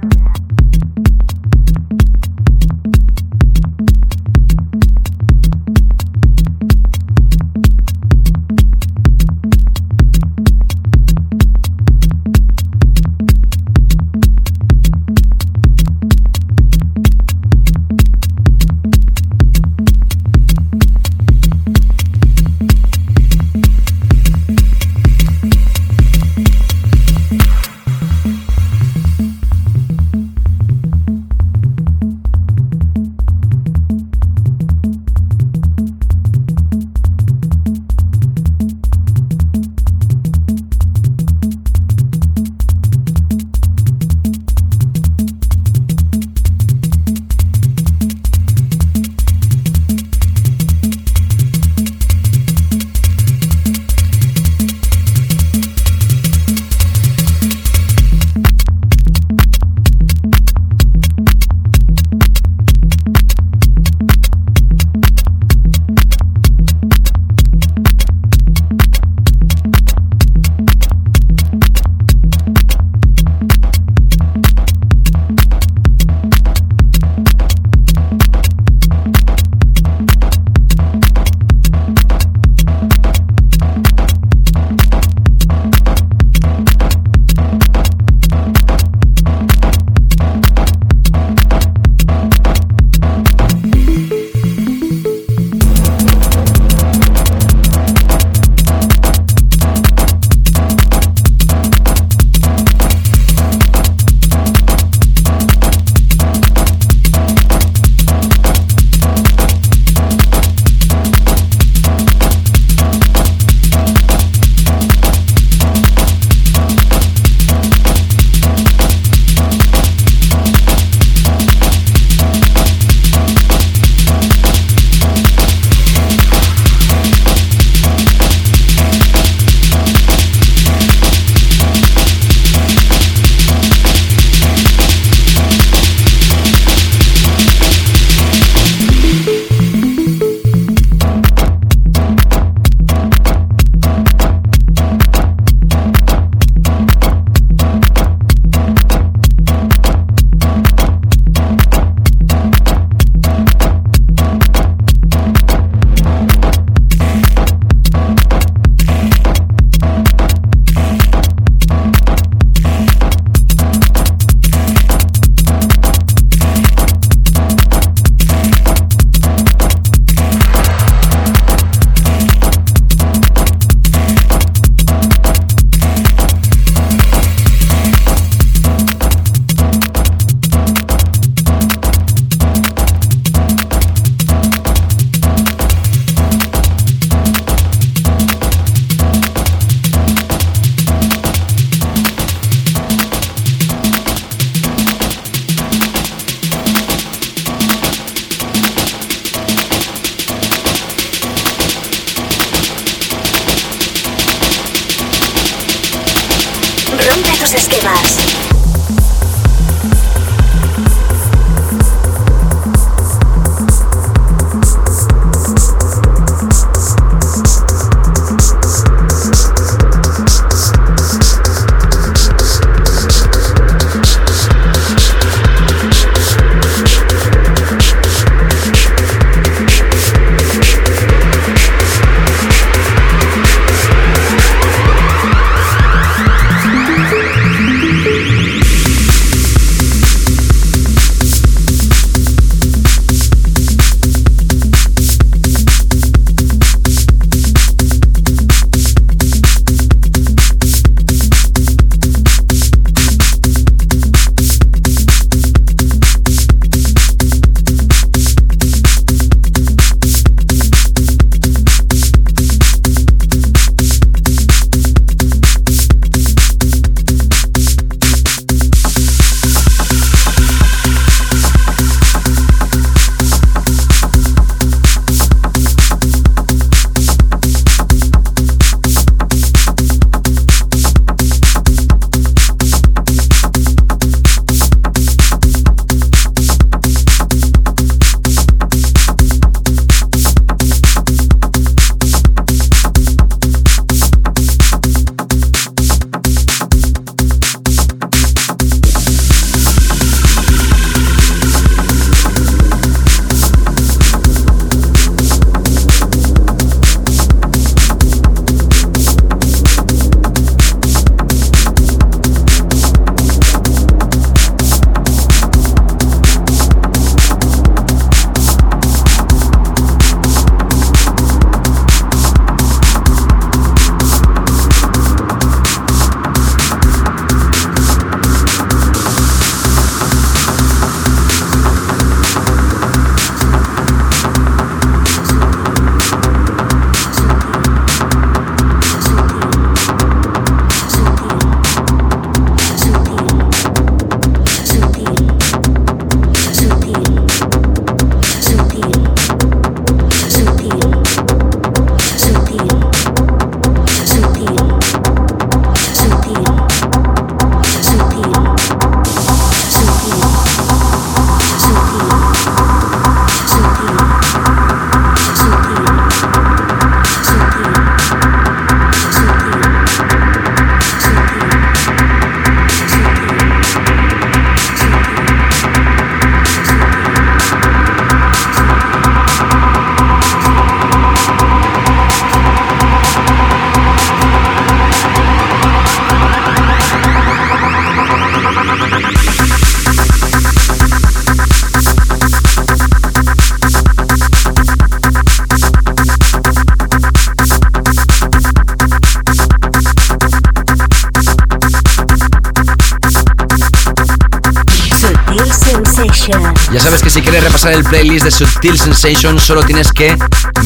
Ya 406.78 406.84
sabes 406.84 407.02
que 407.02 407.10
si 407.10 407.24
quieres 407.24 407.44
repasar 407.44 407.74
el 407.74 407.84
playlist 407.84 408.24
de 408.26 408.30
Subtil 408.30 408.78
Sensation, 408.78 409.40
solo 409.40 409.64
tienes 409.64 409.92
que 409.92 410.16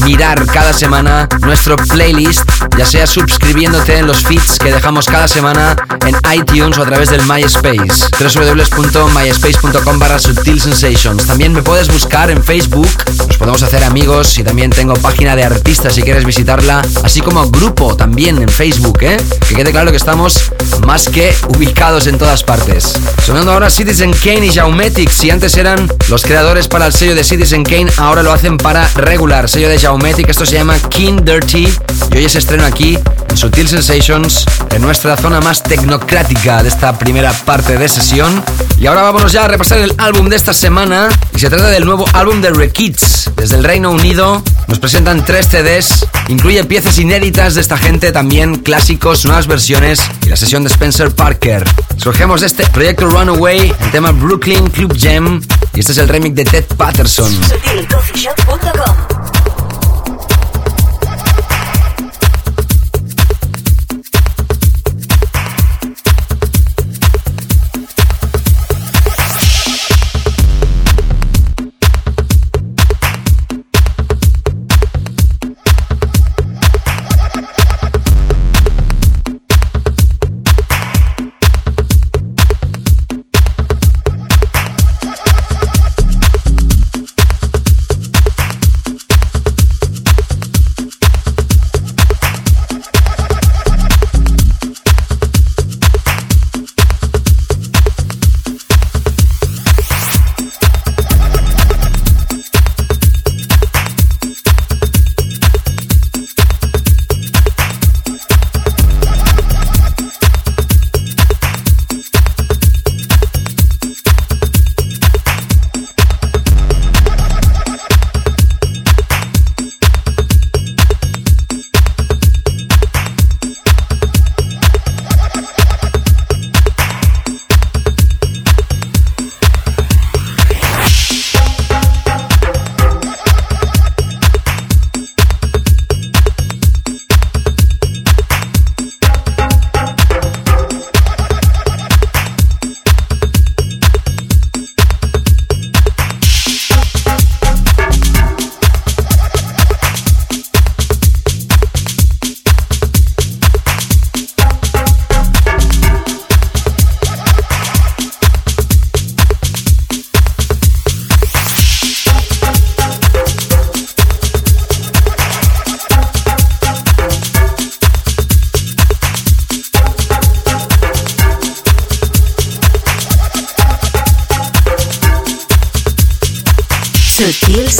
mirar 0.03 0.45
cada 0.47 0.73
semana 0.73 1.29
nuestro 1.39 1.77
playlist, 1.77 2.41
ya 2.77 2.85
sea 2.85 3.07
suscribiéndote 3.07 3.97
en 3.97 4.07
los 4.07 4.17
feeds 4.17 4.59
que 4.59 4.73
dejamos 4.73 5.05
cada 5.05 5.29
semana 5.29 5.73
en 6.05 6.17
iTunes 6.37 6.77
o 6.77 6.81
a 6.81 6.85
través 6.85 7.11
del 7.11 7.21
MySpace. 7.21 8.09
www.myspace.com 8.19 9.99
barra 9.99 10.19
Subtil 10.19 10.59
Sensations. 10.59 11.25
También 11.25 11.53
me 11.53 11.63
puedes 11.63 11.87
buscar 11.87 12.29
en 12.29 12.43
Facebook, 12.43 12.89
nos 13.29 13.37
podemos 13.37 13.63
hacer 13.63 13.81
amigos 13.85 14.37
y 14.37 14.43
también 14.43 14.69
tengo 14.69 14.95
página 14.95 15.37
de 15.37 15.45
artistas 15.45 15.95
si 15.95 16.01
quieres 16.01 16.25
visitarla, 16.25 16.81
así 17.05 17.21
como 17.21 17.49
grupo 17.49 17.95
también 17.95 18.37
en 18.41 18.49
Facebook, 18.49 18.97
¿eh? 19.03 19.15
Que 19.47 19.55
quede 19.55 19.71
claro 19.71 19.91
que 19.91 19.97
estamos 19.97 20.50
más 20.91 21.07
que 21.07 21.33
ubicados 21.47 22.05
en 22.07 22.17
todas 22.17 22.43
partes. 22.43 22.99
Sonando 23.25 23.53
ahora 23.53 23.69
Citizen 23.69 24.11
Kane 24.11 24.47
y 24.47 24.49
Jaumetic, 24.49 25.09
si 25.09 25.29
antes 25.29 25.55
eran 25.55 25.89
los 26.09 26.23
creadores 26.23 26.67
para 26.67 26.85
el 26.85 26.91
sello 26.91 27.15
de 27.15 27.23
Citizen 27.23 27.63
Kane, 27.63 27.89
ahora 27.95 28.23
lo 28.23 28.33
hacen 28.33 28.57
para 28.57 28.85
Regular, 28.95 29.47
sello 29.47 29.69
de 29.69 29.79
Jaumetic, 29.79 30.27
esto 30.27 30.45
se 30.45 30.55
llama 30.55 30.77
King 30.89 31.21
Dirty 31.23 31.73
y 32.11 32.17
hoy 32.17 32.25
es 32.25 32.35
estreno 32.35 32.65
aquí 32.65 32.99
en 33.29 33.37
Sutil 33.37 33.69
Sensations, 33.69 34.43
en 34.71 34.81
nuestra 34.81 35.15
zona 35.15 35.39
más 35.39 35.63
tecnocrática 35.63 36.61
de 36.61 36.67
esta 36.67 36.99
primera 36.99 37.31
parte 37.31 37.77
de 37.77 37.87
sesión. 37.87 38.43
Y 38.77 38.87
ahora 38.87 39.03
vámonos 39.03 39.31
ya 39.31 39.45
a 39.45 39.47
repasar 39.47 39.77
el 39.77 39.93
álbum 39.97 40.27
de 40.27 40.35
esta 40.35 40.53
semana 40.53 41.07
y 41.33 41.39
se 41.39 41.49
trata 41.49 41.69
del 41.69 41.85
nuevo 41.85 42.03
álbum 42.11 42.41
de 42.41 42.49
Rekids. 42.49 43.31
Desde 43.37 43.55
el 43.55 43.63
Reino 43.63 43.91
Unido 43.91 44.43
nos 44.67 44.79
presentan 44.79 45.23
tres 45.23 45.47
CDs, 45.47 46.05
incluye 46.27 46.63
piezas 46.65 46.99
inéditas 46.99 47.55
de 47.55 47.61
esta 47.61 47.77
gente, 47.77 48.11
también 48.11 48.55
clásicos, 48.57 49.23
nuevas 49.23 49.47
versiones 49.47 50.01
la 50.31 50.37
sesión 50.37 50.63
de 50.63 50.69
Spencer 50.69 51.13
Parker. 51.13 51.67
Surgemos 51.97 52.39
de 52.39 52.47
este 52.47 52.65
proyecto 52.67 53.09
Runaway, 53.09 53.75
el 53.77 53.91
tema 53.91 54.13
Brooklyn 54.13 54.69
Club 54.69 54.97
Jam 54.97 55.41
y 55.73 55.81
este 55.81 55.91
es 55.91 55.97
el 55.97 56.07
remix 56.07 56.33
de 56.37 56.45
Ted 56.45 56.65
Patterson. 56.77 57.37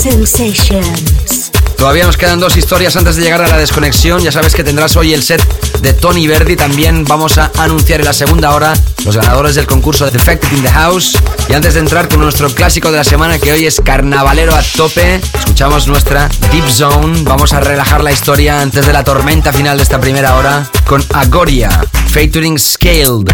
Sensations. 0.01 1.51
Todavía 1.77 2.05
nos 2.07 2.17
quedan 2.17 2.39
dos 2.39 2.57
historias 2.57 2.95
antes 2.95 3.17
de 3.17 3.21
llegar 3.21 3.39
a 3.43 3.47
la 3.47 3.57
desconexión. 3.57 4.23
Ya 4.23 4.31
sabes 4.31 4.55
que 4.55 4.63
tendrás 4.63 4.95
hoy 4.95 5.13
el 5.13 5.21
set 5.21 5.43
de 5.81 5.93
Tony 5.93 6.25
Verdi. 6.25 6.55
También 6.55 7.05
vamos 7.05 7.37
a 7.37 7.51
anunciar 7.59 7.99
en 7.99 8.07
la 8.07 8.13
segunda 8.13 8.55
hora 8.55 8.73
los 9.05 9.15
ganadores 9.15 9.53
del 9.53 9.67
concurso 9.67 10.05
de 10.05 10.11
Defected 10.11 10.51
in 10.53 10.63
the 10.63 10.71
House. 10.71 11.19
Y 11.49 11.53
antes 11.53 11.75
de 11.75 11.81
entrar 11.81 12.09
con 12.09 12.19
nuestro 12.19 12.49
clásico 12.49 12.89
de 12.89 12.97
la 12.97 13.03
semana, 13.03 13.37
que 13.37 13.51
hoy 13.51 13.67
es 13.67 13.79
carnavalero 13.79 14.55
a 14.55 14.63
tope, 14.75 15.21
escuchamos 15.37 15.87
nuestra 15.87 16.29
Deep 16.51 16.67
Zone. 16.67 17.21
Vamos 17.21 17.53
a 17.53 17.59
relajar 17.59 18.03
la 18.03 18.11
historia 18.11 18.59
antes 18.59 18.87
de 18.87 18.93
la 18.93 19.03
tormenta 19.03 19.53
final 19.53 19.77
de 19.77 19.83
esta 19.83 20.01
primera 20.01 20.35
hora 20.35 20.67
con 20.87 21.05
Agoria, 21.13 21.85
featuring 22.07 22.57
Scaled. 22.57 23.29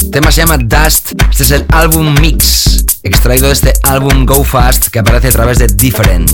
El 0.00 0.10
tema 0.12 0.30
se 0.30 0.42
llama 0.42 0.58
Dust. 0.58 1.12
Este 1.28 1.42
es 1.42 1.50
el 1.50 1.66
álbum 1.70 2.14
Mix, 2.20 2.77
extraído 3.08 3.46
de 3.46 3.52
este 3.52 3.72
álbum 3.82 4.26
Go 4.26 4.44
Fast 4.44 4.88
que 4.88 4.98
aparece 4.98 5.28
a 5.28 5.32
través 5.32 5.58
de 5.58 5.66
Different. 5.66 6.30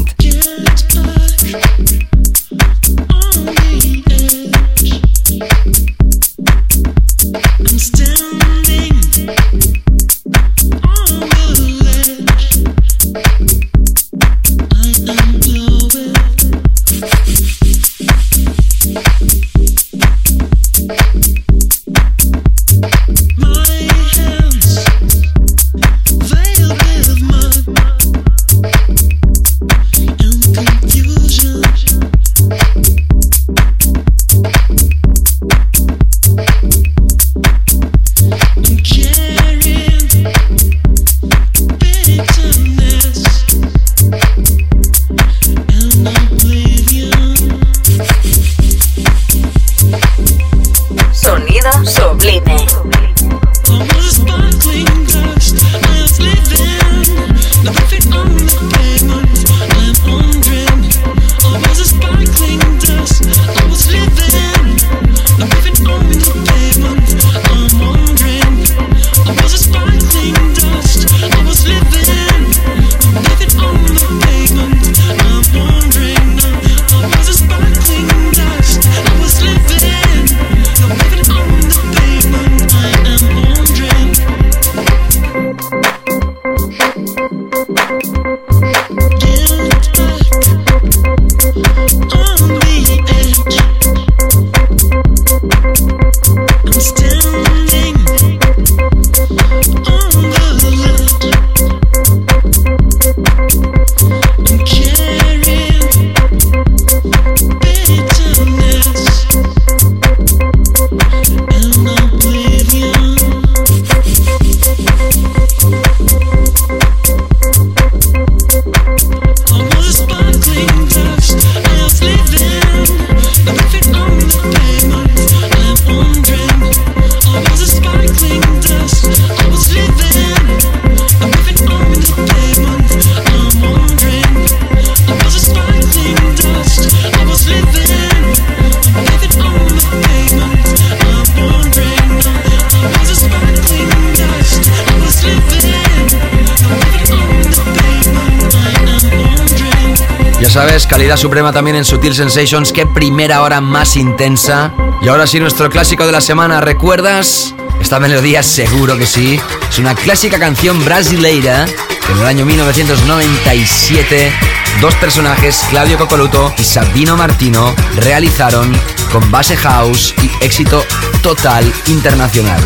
Sabes, 150.68 150.86
calidad 150.86 151.18
suprema 151.18 151.52
también 151.52 151.76
en 151.76 151.84
Sutil 151.84 152.14
Sensations. 152.14 152.72
Qué 152.72 152.86
primera 152.86 153.42
hora 153.42 153.60
más 153.60 153.96
intensa. 153.96 154.72
Y 155.02 155.08
ahora 155.08 155.26
sí, 155.26 155.38
nuestro 155.38 155.68
clásico 155.68 156.06
de 156.06 156.12
la 156.12 156.22
semana. 156.22 156.62
¿Recuerdas? 156.62 157.54
Esta 157.82 158.00
melodía 158.00 158.42
seguro 158.42 158.96
que 158.96 159.04
sí. 159.04 159.38
Es 159.68 159.78
una 159.78 159.94
clásica 159.94 160.38
canción 160.38 160.82
brasileira 160.82 161.66
que 161.66 162.12
en 162.12 162.18
el 162.18 162.24
año 162.26 162.46
1997 162.46 164.32
dos 164.80 164.94
personajes, 164.94 165.60
Claudio 165.68 165.98
Cocoluto 165.98 166.54
y 166.56 166.64
Sabino 166.64 167.14
Martino, 167.14 167.74
realizaron 167.96 168.72
con 169.12 169.30
base 169.30 169.58
house 169.58 170.14
y 170.22 170.30
éxito 170.42 170.82
total 171.22 171.70
internacional. 171.88 172.62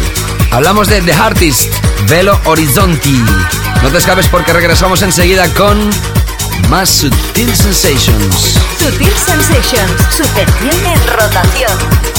Hablamos 0.52 0.86
de 0.86 1.02
The 1.02 1.14
Artist, 1.14 1.72
Velo 2.08 2.38
Horizonti. 2.44 3.24
No 3.82 3.88
te 3.90 3.98
escapes 3.98 4.28
porque 4.28 4.52
regresamos 4.52 5.02
enseguida 5.02 5.52
con 5.54 5.90
más 6.68 6.88
Sutil 6.88 7.54
Sensations. 7.54 8.58
Sutil 8.78 9.12
Sensations, 9.26 9.92
sujeción 10.14 10.86
en 10.86 11.06
rotación. 11.16 12.17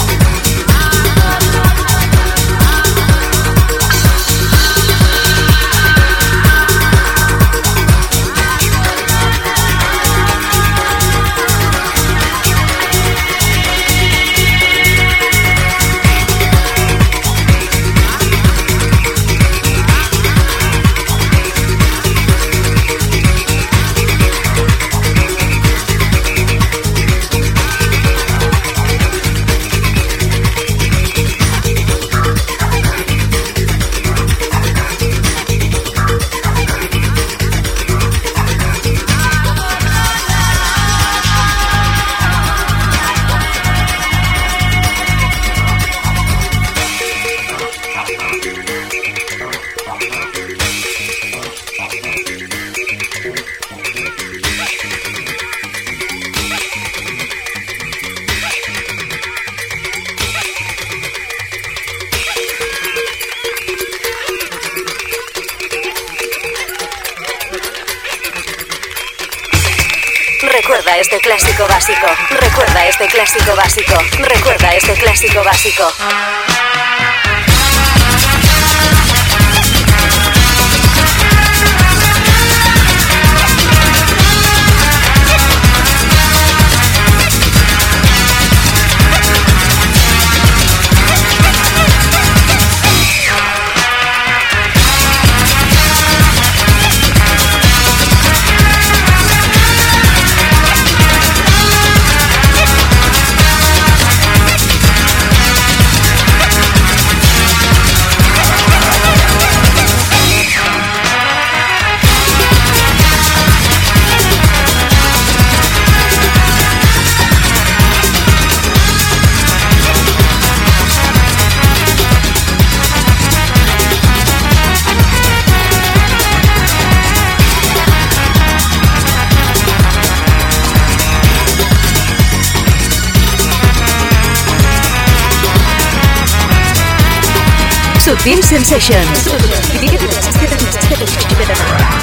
Sutil 138.30 138.44
Sensations. 138.44 139.28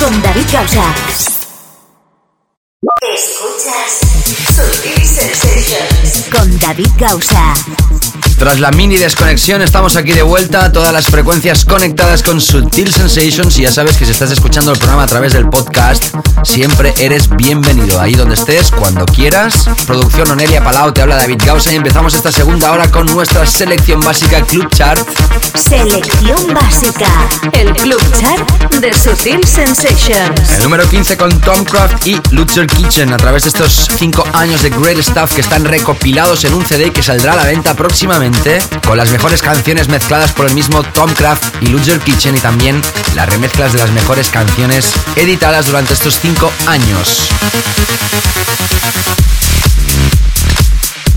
Con 0.01 0.23
David 0.23 0.47
Causa. 0.51 0.95
Escuchas 3.15 4.01
Sutil 4.57 5.07
Sensations. 5.07 6.27
Con 6.33 6.59
David 6.59 6.91
Causa. 6.99 7.55
Tras 8.39 8.61
la 8.61 8.71
mini 8.71 8.99
desconexión 8.99 9.63
estamos 9.63 9.97
aquí 9.97 10.13
de 10.13 10.23
vuelta, 10.23 10.71
todas 10.71 10.93
las 10.93 11.07
frecuencias 11.07 11.65
conectadas 11.65 12.23
con 12.23 12.39
Sutil 12.39 12.93
Sensations 12.93 13.59
y 13.59 13.63
ya 13.63 13.73
sabes 13.73 13.97
que 13.97 14.05
si 14.05 14.11
estás 14.11 14.31
escuchando 14.31 14.73
el 14.73 14.79
programa 14.79 15.05
a 15.05 15.07
través 15.07 15.33
del 15.33 15.49
podcast, 15.49 16.15
siempre 16.43 16.93
eres 16.99 17.35
bienvenido 17.35 17.99
ahí 17.99 18.13
donde 18.13 18.35
estés, 18.35 18.71
cuando 18.71 19.07
quieras. 19.07 19.71
Producción 19.87 20.31
Onelia 20.31 20.63
Palau, 20.63 20.93
te 20.93 21.01
habla 21.01 21.17
David 21.17 21.41
Gausa 21.47 21.73
y 21.73 21.77
empezamos 21.77 22.13
esta 22.13 22.31
segunda 22.31 22.73
hora 22.73 22.91
con 22.91 23.07
nuestra 23.07 23.47
selección 23.47 24.01
básica 24.01 24.43
Club 24.43 24.69
Chart. 24.69 25.01
Selección 25.55 26.53
básica. 26.53 27.09
El 27.53 27.73
Club 27.73 28.03
Chart 28.21 28.71
de 28.81 28.93
Sutil 28.93 29.47
Sensations. 29.47 30.51
El 30.59 30.63
número 30.63 30.87
15 30.87 31.17
con 31.17 31.41
Tom 31.41 31.65
Craft 31.65 32.07
y 32.07 32.21
Luther 32.33 32.67
Kitchen 32.67 33.15
a 33.15 33.17
través 33.17 33.45
de 33.45 33.49
estos 33.49 33.89
5 33.97 34.27
años 34.35 34.63
de 34.63 34.69
Great 34.69 35.01
Stuff 35.01 35.35
que 35.35 35.41
están 35.41 35.65
recopilados 35.65 36.45
en 36.45 36.53
un 36.53 36.67
CD 36.67 36.93
que 36.93 37.03
saldrá 37.03 37.33
a 37.33 37.37
la 37.37 37.45
venta 37.45 37.75
próximamente 37.75 38.26
con 38.85 38.99
las 38.99 39.13
mejores 39.13 39.41
canciones 39.41 39.89
mezcladas 39.89 40.33
por 40.33 40.47
el 40.47 40.55
mismo 40.55 40.83
Tom 40.83 41.13
Craft 41.13 41.63
y 41.63 41.67
Luther 41.67 42.01
Kitchen 42.01 42.35
y 42.35 42.41
también 42.41 42.83
las 43.15 43.29
remezclas 43.29 43.73
de 43.73 43.79
las 43.79 43.93
mejores 43.93 44.31
canciones 44.31 44.91
editadas 45.15 45.67
durante 45.67 45.95
estos 45.95 46.19
5 46.21 46.51
años. 46.67 47.29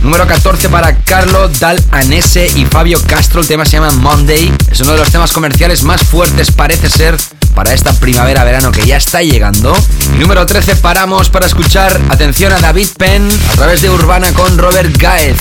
Número 0.03 0.27
14 0.27 0.69
para 0.69 0.97
Carlo 0.97 1.49
Dal 1.59 1.83
Anese 1.91 2.47
y 2.55 2.65
Fabio 2.65 3.01
Castro. 3.07 3.41
El 3.41 3.47
tema 3.47 3.65
se 3.65 3.77
llama 3.77 3.91
Monday. 3.91 4.53
Es 4.71 4.79
uno 4.81 4.91
de 4.91 4.99
los 4.99 5.11
temas 5.11 5.31
comerciales 5.31 5.81
más 5.83 6.03
fuertes, 6.03 6.51
parece 6.51 6.89
ser, 6.89 7.17
para 7.55 7.73
esta 7.73 7.91
primavera-verano 7.93 8.71
que 8.71 8.85
ya 8.85 8.97
está 8.97 9.23
llegando. 9.23 9.75
Número 10.19 10.45
13 10.45 10.75
paramos 10.75 11.29
para 11.29 11.47
escuchar, 11.47 11.99
atención 12.09 12.53
a 12.53 12.59
David 12.59 12.89
Penn 12.97 13.27
a 13.51 13.55
través 13.55 13.81
de 13.81 13.89
Urbana 13.89 14.31
con 14.33 14.59
Robert 14.59 14.95
Gaez. 14.97 15.37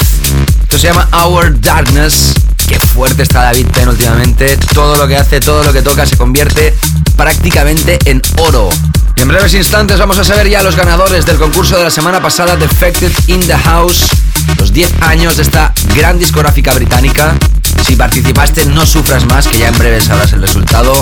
Esto 0.68 0.76
se 0.76 0.88
llama 0.88 1.08
Our 1.24 1.58
Darkness. 1.62 2.34
Qué 2.68 2.78
fuerte 2.78 3.22
está 3.22 3.44
David 3.44 3.68
Penn 3.68 3.88
últimamente. 3.88 4.58
Todo 4.74 4.98
lo 4.98 5.08
que 5.08 5.16
hace, 5.16 5.40
todo 5.40 5.64
lo 5.64 5.72
que 5.72 5.80
toca 5.80 6.04
se 6.04 6.18
convierte 6.18 6.74
prácticamente 7.16 7.98
en 8.04 8.20
oro. 8.36 8.68
Y 9.16 9.22
en 9.22 9.28
breves 9.28 9.54
instantes 9.54 9.98
vamos 9.98 10.18
a 10.18 10.24
saber 10.24 10.46
ya 10.46 10.62
los 10.62 10.76
ganadores 10.76 11.24
del 11.24 11.38
concurso 11.38 11.78
de 11.78 11.84
la 11.84 11.90
semana 11.90 12.20
pasada, 12.20 12.54
Defected 12.56 13.10
in 13.28 13.40
the 13.46 13.56
House. 13.56 14.08
Los 14.58 14.70
10 14.70 14.92
años 15.00 15.38
de 15.38 15.44
esta 15.44 15.72
gran 15.96 16.18
discográfica 16.18 16.74
británica. 16.74 17.34
Si 17.86 17.96
participaste, 17.96 18.66
no 18.66 18.84
sufras 18.84 19.24
más, 19.24 19.48
que 19.48 19.56
ya 19.56 19.68
en 19.68 19.78
breve 19.78 20.02
sabrás 20.02 20.34
el 20.34 20.42
resultado. 20.42 20.92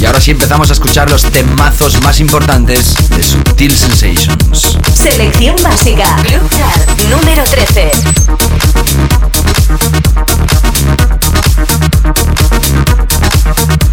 Y 0.00 0.06
ahora 0.06 0.22
sí 0.22 0.30
empezamos 0.30 0.70
a 0.70 0.72
escuchar 0.72 1.10
los 1.10 1.24
temazos 1.24 2.00
más 2.00 2.20
importantes 2.20 2.94
de 3.10 3.22
Subtil 3.22 3.76
Sensations. 3.76 4.78
Selección 4.94 5.56
básica. 5.62 6.16
Club 6.22 6.48
Chart 6.56 7.00
número 7.10 7.44
13. 7.44 7.90
Thank 13.52 13.89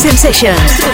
Sutil 0.00 0.89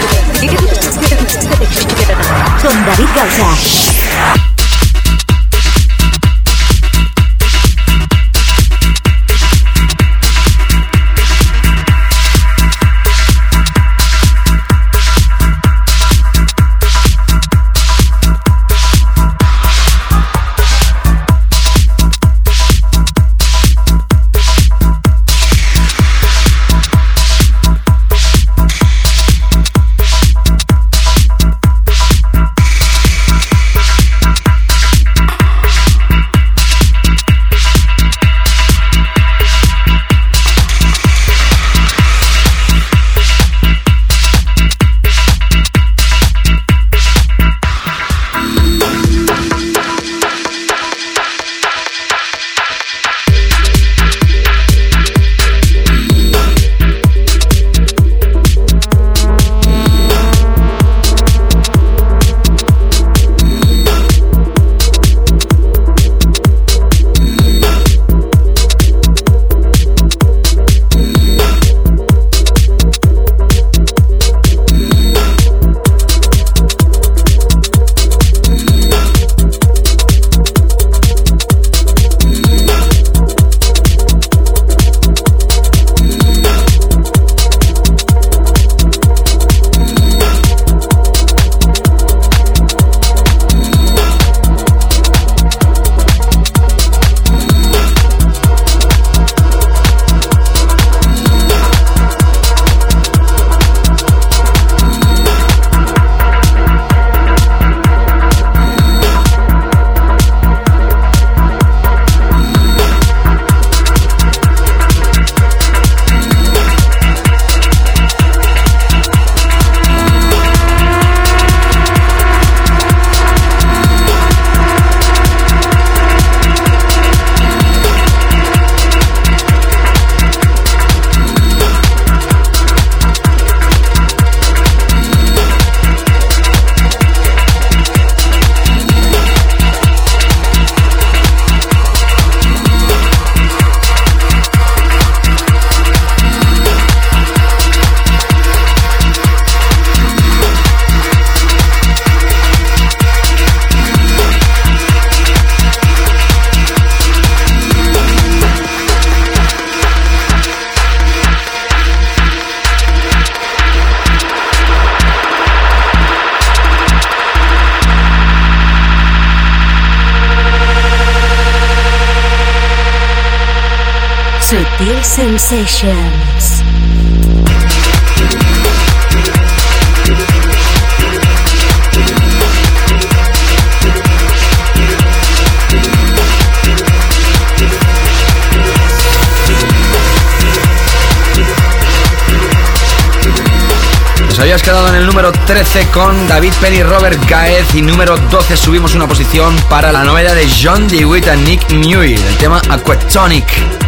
Nos 194.27 194.39
habías 194.39 194.61
quedado 194.61 194.89
en 194.89 194.95
el 194.95 195.07
número 195.07 195.31
13 195.31 195.87
con 195.87 196.27
David 196.27 196.53
Penny, 196.61 196.83
Robert 196.83 197.19
Gaez 197.27 197.73
y 197.73 197.81
número 197.81 198.15
12 198.15 198.55
subimos 198.55 198.93
una 198.93 199.07
posición 199.07 199.55
para 199.69 199.91
la 199.91 200.03
novela 200.03 200.35
de 200.35 200.47
John 200.47 200.87
DeWitt 200.87 201.25
y 201.25 201.37
Nick 201.39 201.71
Newey, 201.71 202.13
el 202.13 202.37
tema 202.37 202.61
Aquatonic. 202.69 203.86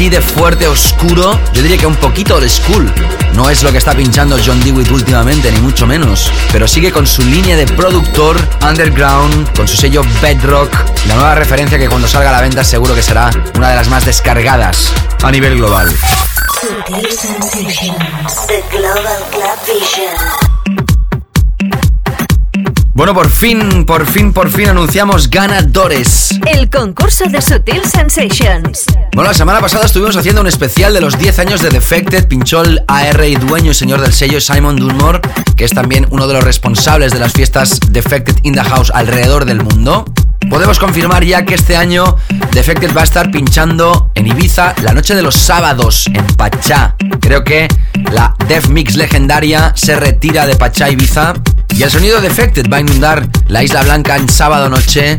De 0.00 0.22
fuerte, 0.22 0.66
oscuro, 0.66 1.38
yo 1.52 1.62
diría 1.62 1.76
que 1.76 1.86
un 1.86 1.94
poquito 1.94 2.36
old 2.36 2.48
school. 2.48 2.90
No 3.34 3.50
es 3.50 3.62
lo 3.62 3.70
que 3.70 3.76
está 3.76 3.92
pinchando 3.94 4.38
John 4.44 4.58
DeWitt 4.64 4.90
últimamente, 4.90 5.52
ni 5.52 5.60
mucho 5.60 5.86
menos. 5.86 6.32
Pero 6.50 6.66
sigue 6.66 6.90
con 6.90 7.06
su 7.06 7.22
línea 7.22 7.54
de 7.54 7.66
productor 7.66 8.36
underground, 8.66 9.54
con 9.54 9.68
su 9.68 9.76
sello 9.76 10.02
Bedrock. 10.22 10.72
La 11.06 11.14
nueva 11.14 11.34
referencia 11.34 11.78
que 11.78 11.86
cuando 11.88 12.08
salga 12.08 12.30
a 12.30 12.32
la 12.32 12.40
venta 12.40 12.64
seguro 12.64 12.94
que 12.94 13.02
será 13.02 13.30
una 13.54 13.68
de 13.68 13.76
las 13.76 13.88
más 13.88 14.06
descargadas 14.06 14.90
a 15.22 15.30
nivel 15.30 15.58
global. 15.58 15.94
Bueno, 22.94 23.14
por 23.14 23.30
fin, 23.30 23.84
por 23.84 24.06
fin, 24.06 24.32
por 24.32 24.50
fin 24.50 24.70
anunciamos 24.70 25.28
ganadores. 25.28 26.30
El 26.46 26.70
concurso 26.70 27.26
de 27.26 27.40
Sutil 27.42 27.84
Sensations. 27.84 28.86
Bueno, 29.12 29.32
la 29.32 29.34
semana 29.34 29.60
pasada 29.60 29.86
estuvimos 29.86 30.16
haciendo 30.16 30.40
un 30.40 30.46
especial 30.46 30.94
de 30.94 31.00
los 31.00 31.18
10 31.18 31.40
años 31.40 31.60
de 31.60 31.68
Defected. 31.70 32.28
Pinchó 32.28 32.62
el 32.62 32.84
AR 32.86 33.24
y 33.26 33.34
dueño 33.34 33.72
y 33.72 33.74
señor 33.74 34.00
del 34.00 34.12
sello 34.12 34.40
Simon 34.40 34.76
Dunmore, 34.76 35.20
que 35.56 35.64
es 35.64 35.72
también 35.72 36.06
uno 36.10 36.28
de 36.28 36.34
los 36.34 36.44
responsables 36.44 37.12
de 37.12 37.18
las 37.18 37.32
fiestas 37.32 37.80
Defected 37.88 38.36
in 38.44 38.54
the 38.54 38.62
House 38.62 38.92
alrededor 38.94 39.46
del 39.46 39.62
mundo. 39.62 40.04
Podemos 40.48 40.78
confirmar 40.78 41.24
ya 41.24 41.44
que 41.44 41.54
este 41.54 41.76
año 41.76 42.16
Defected 42.52 42.96
va 42.96 43.00
a 43.00 43.04
estar 43.04 43.32
pinchando 43.32 44.10
en 44.14 44.28
Ibiza 44.28 44.74
la 44.82 44.92
noche 44.92 45.16
de 45.16 45.22
los 45.22 45.34
sábados 45.34 46.06
en 46.06 46.26
Pachá. 46.36 46.94
Creo 47.20 47.42
que 47.42 47.66
la 48.12 48.36
Def 48.46 48.68
Mix 48.68 48.94
legendaria 48.94 49.72
se 49.74 49.96
retira 49.96 50.46
de 50.46 50.54
Pachá 50.54 50.88
Ibiza 50.88 51.34
y 51.76 51.82
el 51.82 51.90
sonido 51.90 52.20
de 52.20 52.28
Defected 52.28 52.70
va 52.72 52.78
a 52.78 52.80
inundar 52.80 53.28
la 53.48 53.62
Isla 53.62 53.82
Blanca 53.82 54.16
en 54.16 54.28
sábado 54.28 54.68
noche, 54.68 55.18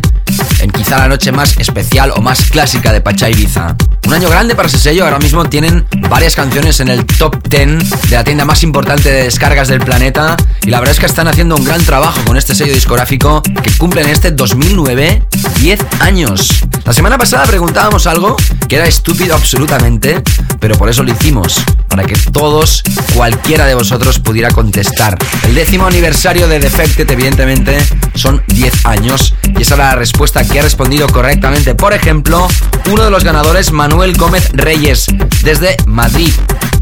en 0.62 0.72
quizá 0.72 1.00
la 1.00 1.08
noche 1.08 1.32
más 1.32 1.58
especial 1.58 2.12
o 2.16 2.22
más 2.22 2.50
clásica 2.50 2.94
de 2.94 3.02
Pachá 3.02 3.30
Ibiza. 3.30 3.76
Un 4.12 4.18
año 4.18 4.30
grande 4.30 4.56
para 4.56 4.68
ese 4.68 4.78
sello, 4.78 5.06
ahora 5.06 5.20
mismo 5.20 5.46
tienen 5.46 5.88
varias 6.10 6.36
canciones 6.36 6.82
en 6.82 6.90
el 6.90 7.06
top 7.06 7.48
10 7.48 8.10
de 8.10 8.18
la 8.18 8.26
tienda 8.26 8.44
más 8.44 8.62
importante 8.62 9.10
de 9.10 9.24
descargas 9.24 9.70
del 9.70 9.80
planeta 9.80 10.36
y 10.64 10.70
la 10.70 10.80
verdad 10.80 10.92
es 10.96 11.00
que 11.00 11.06
están 11.06 11.30
haciendo 11.30 11.56
un 11.56 11.64
gran 11.64 11.82
trabajo 11.86 12.20
con 12.26 12.36
este 12.36 12.54
sello 12.54 12.74
discográfico 12.74 13.42
que 13.42 13.72
cumple 13.78 14.02
en 14.02 14.10
este 14.10 14.32
2009 14.32 15.24
10 15.62 15.80
años. 16.02 16.50
La 16.84 16.92
semana 16.92 17.18
pasada 17.18 17.46
preguntábamos 17.46 18.06
algo 18.06 18.36
que 18.68 18.76
era 18.76 18.86
estúpido 18.86 19.34
absolutamente, 19.34 20.22
pero 20.60 20.76
por 20.76 20.90
eso 20.90 21.04
lo 21.04 21.12
hicimos, 21.14 21.64
para 21.88 22.04
que 22.04 22.16
todos, 22.34 22.84
cualquiera 23.14 23.66
de 23.66 23.76
vosotros 23.76 24.20
pudiera 24.20 24.50
contestar. 24.50 25.18
El 25.44 25.56
décimo 25.56 25.86
aniversario 25.86 26.50
de 26.50 26.60
Defected, 26.60 27.10
evidentemente, 27.10 27.78
son 28.16 28.44
10 28.48 28.86
años 28.88 29.36
y 29.58 29.62
esa 29.62 29.76
era 29.76 29.86
la 29.86 29.96
respuesta 29.96 30.44
que 30.44 30.60
ha 30.60 30.64
respondido 30.64 31.08
correctamente. 31.08 31.76
Por 31.76 31.94
ejemplo, 31.94 32.48
uno 32.92 33.06
de 33.06 33.12
los 33.12 33.24
ganadores, 33.24 33.72
Manuel 33.72 34.01
Gómez 34.18 34.50
Reyes, 34.54 35.06
desde 35.44 35.78
Madrid. 35.86 36.32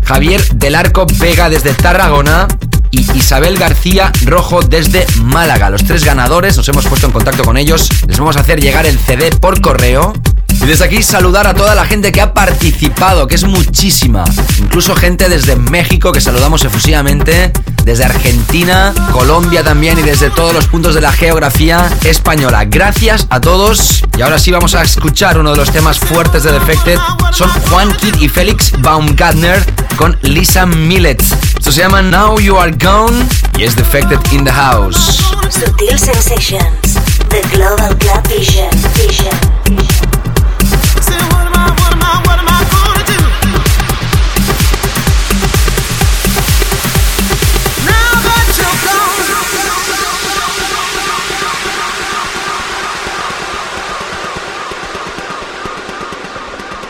Javier 0.05 0.41
del 0.55 0.73
Arco 0.73 1.05
Vega 1.19 1.49
desde 1.49 1.73
Tarragona 1.73 2.47
y 2.91 3.01
Isabel 3.11 3.57
García 3.57 4.13
Rojo 4.23 4.61
desde 4.61 5.05
Málaga. 5.21 5.69
Los 5.69 5.83
tres 5.83 6.05
ganadores, 6.05 6.55
nos 6.55 6.67
hemos 6.69 6.87
puesto 6.87 7.07
en 7.07 7.11
contacto 7.11 7.43
con 7.43 7.57
ellos, 7.57 7.89
les 8.07 8.17
vamos 8.17 8.37
a 8.37 8.39
hacer 8.39 8.61
llegar 8.61 8.85
el 8.85 8.97
CD 8.97 9.31
por 9.31 9.59
correo. 9.59 10.13
Y 10.61 10.65
desde 10.65 10.85
aquí 10.85 11.01
saludar 11.01 11.47
a 11.47 11.53
toda 11.53 11.75
la 11.75 11.85
gente 11.85 12.11
que 12.11 12.21
ha 12.21 12.33
participado, 12.33 13.27
que 13.27 13.35
es 13.35 13.43
muchísima. 13.43 14.23
Incluso 14.59 14.95
gente 14.95 15.29
desde 15.29 15.55
México 15.55 16.11
que 16.11 16.21
saludamos 16.21 16.63
efusivamente, 16.65 17.51
desde 17.83 18.05
Argentina, 18.05 18.93
Colombia 19.11 19.63
también 19.63 19.97
y 19.97 20.01
desde 20.01 20.29
todos 20.29 20.53
los 20.53 20.67
puntos 20.67 20.95
de 20.95 21.01
la 21.01 21.11
geografía 21.11 21.89
española. 22.03 22.65
Gracias 22.65 23.27
a 23.29 23.39
todos. 23.41 24.03
Y 24.17 24.21
ahora 24.21 24.37
sí 24.37 24.51
vamos 24.51 24.75
a 24.75 24.83
escuchar 24.83 25.39
uno 25.39 25.51
de 25.51 25.57
los 25.57 25.71
temas 25.71 25.97
fuertes 25.97 26.43
de 26.43 26.51
Defected. 26.51 26.99
Son 27.31 27.49
Juan 27.69 27.91
Kid 27.97 28.15
y 28.19 28.27
Félix 28.27 28.73
Baumgartner 28.79 29.65
con 29.95 30.17
Lisa 30.21 30.65
Millet. 30.65 31.21
Esto 31.57 31.71
se 31.71 31.81
llama 31.81 32.01
Now 32.01 32.39
You 32.39 32.57
Are 32.57 32.71
Gone 32.71 33.25
y 33.57 33.63
es 33.63 33.75
Defected 33.75 34.19
in 34.31 34.43
the 34.43 34.51
House. 34.51 35.19
Sutil 35.49 35.97
Sensations, 35.97 36.95
The 37.29 37.41
Global 37.53 37.97
Club 37.97 38.27
Vision. 38.27 38.69
Vision. 38.95 40.08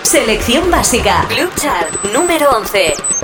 Selección 0.09 0.71
básica. 0.71 1.25
Club 1.27 1.51
Chart 1.55 2.03
número 2.13 2.49
11. 2.51 3.18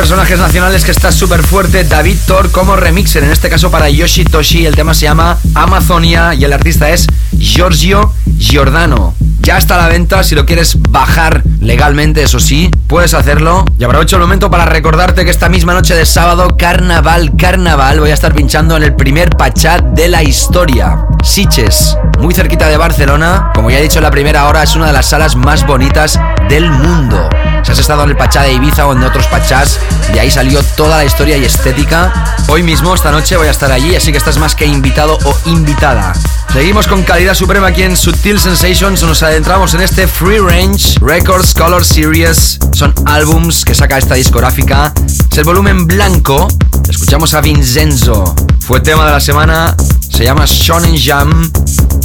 Personajes 0.00 0.38
nacionales 0.38 0.82
que 0.86 0.92
está 0.92 1.12
súper 1.12 1.42
fuerte, 1.42 1.84
David 1.84 2.16
Thor 2.26 2.50
como 2.50 2.74
remixer, 2.74 3.22
en 3.22 3.32
este 3.32 3.50
caso 3.50 3.70
para 3.70 3.90
Yoshi 3.90 4.24
Toshi. 4.24 4.64
El 4.64 4.74
tema 4.74 4.94
se 4.94 5.02
llama 5.02 5.36
Amazonia 5.54 6.32
y 6.32 6.42
el 6.42 6.54
artista 6.54 6.88
es 6.88 7.06
Giorgio 7.38 8.10
Giordano. 8.38 9.14
Ya 9.40 9.58
está 9.58 9.74
a 9.74 9.82
la 9.82 9.88
venta, 9.88 10.22
si 10.22 10.34
lo 10.34 10.46
quieres 10.46 10.78
bajar 10.88 11.42
legalmente, 11.60 12.22
eso 12.22 12.40
sí, 12.40 12.70
puedes 12.86 13.12
hacerlo. 13.12 13.66
Y 13.78 13.84
aprovecho 13.84 14.16
el 14.16 14.22
momento 14.22 14.50
para 14.50 14.64
recordarte 14.64 15.26
que 15.26 15.30
esta 15.30 15.50
misma 15.50 15.74
noche 15.74 15.94
de 15.94 16.06
sábado, 16.06 16.56
carnaval, 16.56 17.36
carnaval, 17.36 18.00
voy 18.00 18.10
a 18.10 18.14
estar 18.14 18.32
pinchando 18.32 18.78
en 18.78 18.84
el 18.84 18.96
primer 18.96 19.28
pachat 19.36 19.82
de 19.82 20.08
la 20.08 20.22
historia. 20.22 21.04
Siches, 21.22 21.98
muy 22.18 22.32
cerquita 22.32 22.68
de 22.68 22.78
Barcelona. 22.78 23.50
Como 23.54 23.70
ya 23.70 23.78
he 23.78 23.82
dicho 23.82 23.98
en 23.98 24.04
la 24.04 24.10
primera 24.10 24.48
hora, 24.48 24.62
es 24.62 24.74
una 24.74 24.86
de 24.86 24.94
las 24.94 25.10
salas 25.10 25.36
más 25.36 25.66
bonitas 25.66 26.18
del 26.50 26.68
mundo. 26.68 27.28
Si 27.62 27.70
has 27.70 27.78
estado 27.78 28.02
en 28.02 28.10
el 28.10 28.16
Pachá 28.16 28.42
de 28.42 28.52
Ibiza 28.52 28.86
o 28.86 28.92
en 28.92 29.04
otros 29.04 29.26
Pachás, 29.28 29.78
de 30.12 30.18
ahí 30.18 30.30
salió 30.30 30.60
toda 30.76 30.96
la 30.96 31.04
historia 31.04 31.36
y 31.36 31.44
estética. 31.44 32.12
Hoy 32.48 32.64
mismo, 32.64 32.92
esta 32.92 33.12
noche, 33.12 33.36
voy 33.36 33.46
a 33.46 33.52
estar 33.52 33.70
allí, 33.70 33.94
así 33.94 34.10
que 34.10 34.18
estás 34.18 34.36
más 34.36 34.56
que 34.56 34.66
invitado 34.66 35.16
o 35.24 35.36
invitada. 35.46 36.12
Seguimos 36.52 36.88
con 36.88 37.04
calidad 37.04 37.34
suprema 37.34 37.68
aquí 37.68 37.84
en 37.84 37.96
Sutil 37.96 38.40
Sensations. 38.40 39.02
Nos 39.04 39.22
adentramos 39.22 39.74
en 39.74 39.82
este 39.82 40.08
Free 40.08 40.40
Range 40.40 40.98
Records 41.00 41.54
Color 41.54 41.84
Series. 41.84 42.58
Son 42.72 42.92
álbums 43.06 43.64
que 43.64 43.74
saca 43.74 43.96
esta 43.96 44.16
discográfica. 44.16 44.92
Es 45.30 45.38
el 45.38 45.44
volumen 45.44 45.86
blanco. 45.86 46.48
Escuchamos 46.88 47.32
a 47.34 47.40
Vincenzo. 47.40 48.34
Fue 48.58 48.80
tema 48.80 49.06
de 49.06 49.12
la 49.12 49.20
semana. 49.20 49.76
Se 50.20 50.26
llama 50.26 50.44
Shonen 50.44 50.98
Jam 51.02 51.50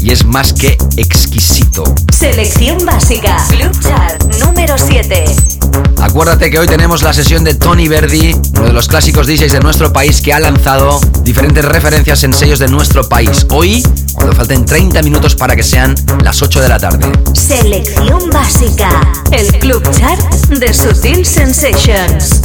y 0.02 0.10
es 0.10 0.24
más 0.24 0.54
que 0.54 0.78
exquisito. 0.96 1.84
Selección 2.18 2.78
básica. 2.86 3.36
Club 3.50 3.78
Chart 3.82 4.24
número 4.40 4.74
7. 4.78 5.26
Acuérdate 6.00 6.50
que 6.50 6.58
hoy 6.58 6.66
tenemos 6.66 7.04
la 7.04 7.12
sesión 7.12 7.44
de 7.44 7.56
Tony 7.56 7.90
Verdi, 7.90 8.34
uno 8.54 8.68
de 8.68 8.72
los 8.72 8.88
clásicos 8.88 9.28
DJs 9.28 9.52
de 9.52 9.60
nuestro 9.60 9.92
país 9.92 10.22
que 10.22 10.32
ha 10.32 10.40
lanzado 10.40 11.02
diferentes 11.24 11.66
referencias 11.66 12.24
en 12.24 12.34
sellos 12.34 12.60
de 12.60 12.70
nuestro 12.70 13.10
país. 13.10 13.46
Hoy, 13.50 13.84
cuando 14.14 14.34
falten 14.34 14.64
30 14.64 15.02
minutos 15.02 15.36
para 15.36 15.54
que 15.54 15.64
sean 15.64 15.94
las 16.24 16.42
8 16.42 16.62
de 16.62 16.70
la 16.70 16.80
tarde. 16.80 17.12
Selección 17.34 18.30
básica. 18.30 19.12
El 19.30 19.46
Club 19.60 19.84
Chart 19.92 20.22
de 20.52 20.74
Sutil 20.74 21.26
Sensations. 21.26 22.44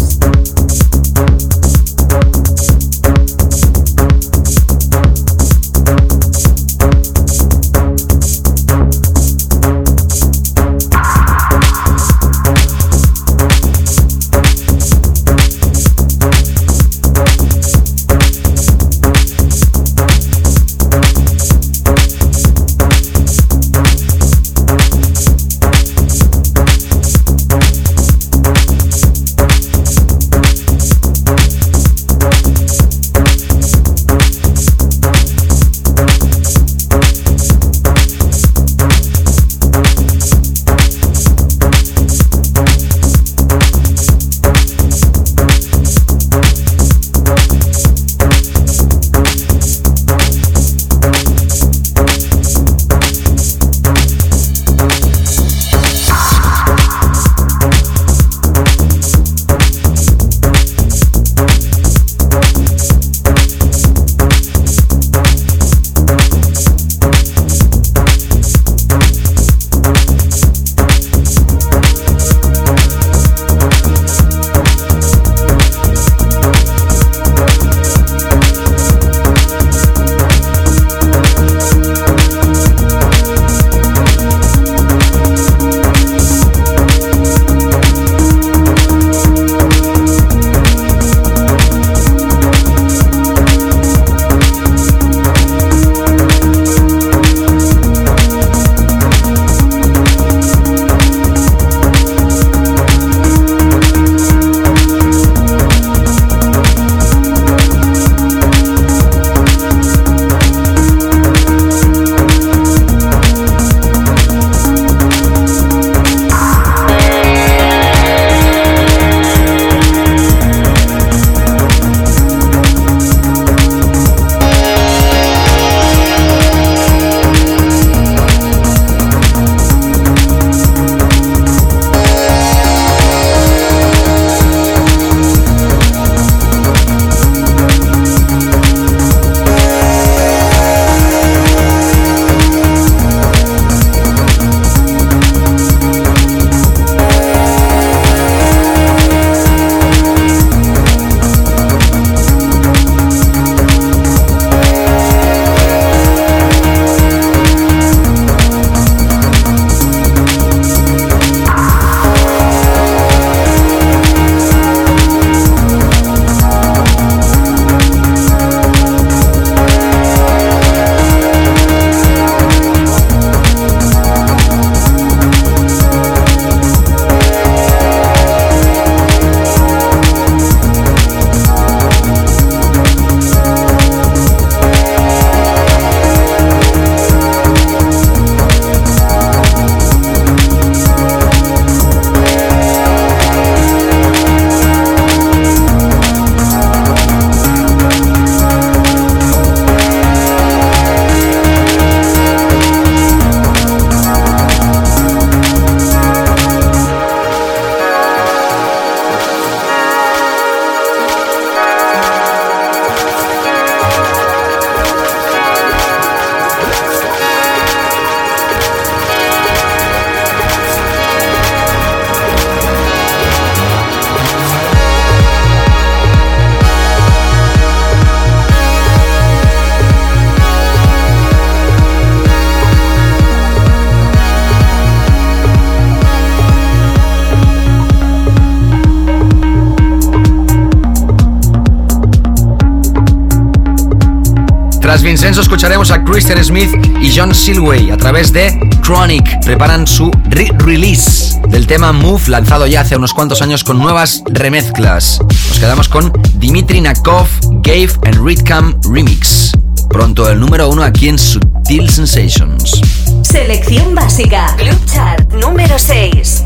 Tras 244.90 245.04
Vincenzo 245.04 245.40
escucharemos 245.40 245.92
a 245.92 246.02
Christian 246.02 246.42
Smith 246.44 246.68
y 247.00 247.16
John 247.16 247.32
Silway 247.32 247.92
a 247.92 247.96
través 247.96 248.32
de 248.32 248.58
Chronic. 248.82 249.38
Preparan 249.44 249.86
su 249.86 250.10
re-release 250.30 251.38
del 251.46 251.68
tema 251.68 251.92
Move 251.92 252.22
lanzado 252.26 252.66
ya 252.66 252.80
hace 252.80 252.96
unos 252.96 253.14
cuantos 253.14 253.40
años 253.40 253.62
con 253.62 253.78
nuevas 253.78 254.24
remezclas. 254.26 255.20
Nos 255.20 255.60
quedamos 255.60 255.88
con 255.88 256.12
Dimitri 256.34 256.80
Nakov, 256.80 257.28
Gave 257.62 257.92
and 258.04 258.16
Readcam 258.16 258.80
Remix. 258.92 259.52
Pronto 259.88 260.28
el 260.28 260.40
número 260.40 260.68
uno 260.68 260.82
aquí 260.82 261.08
en 261.08 261.20
Sutil 261.20 261.88
Sensations. 261.88 262.80
Selección 263.22 263.94
básica. 263.94 264.56
Club 264.56 264.84
Chart 264.86 265.32
número 265.34 265.78
6. 265.78 266.39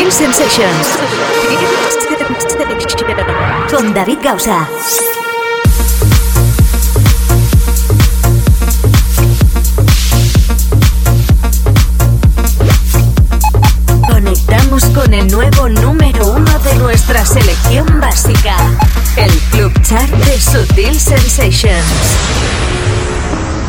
Sutil 0.00 0.12
Sensations. 0.12 0.98
Con 3.70 3.92
David 3.92 4.18
Gausa. 4.22 4.66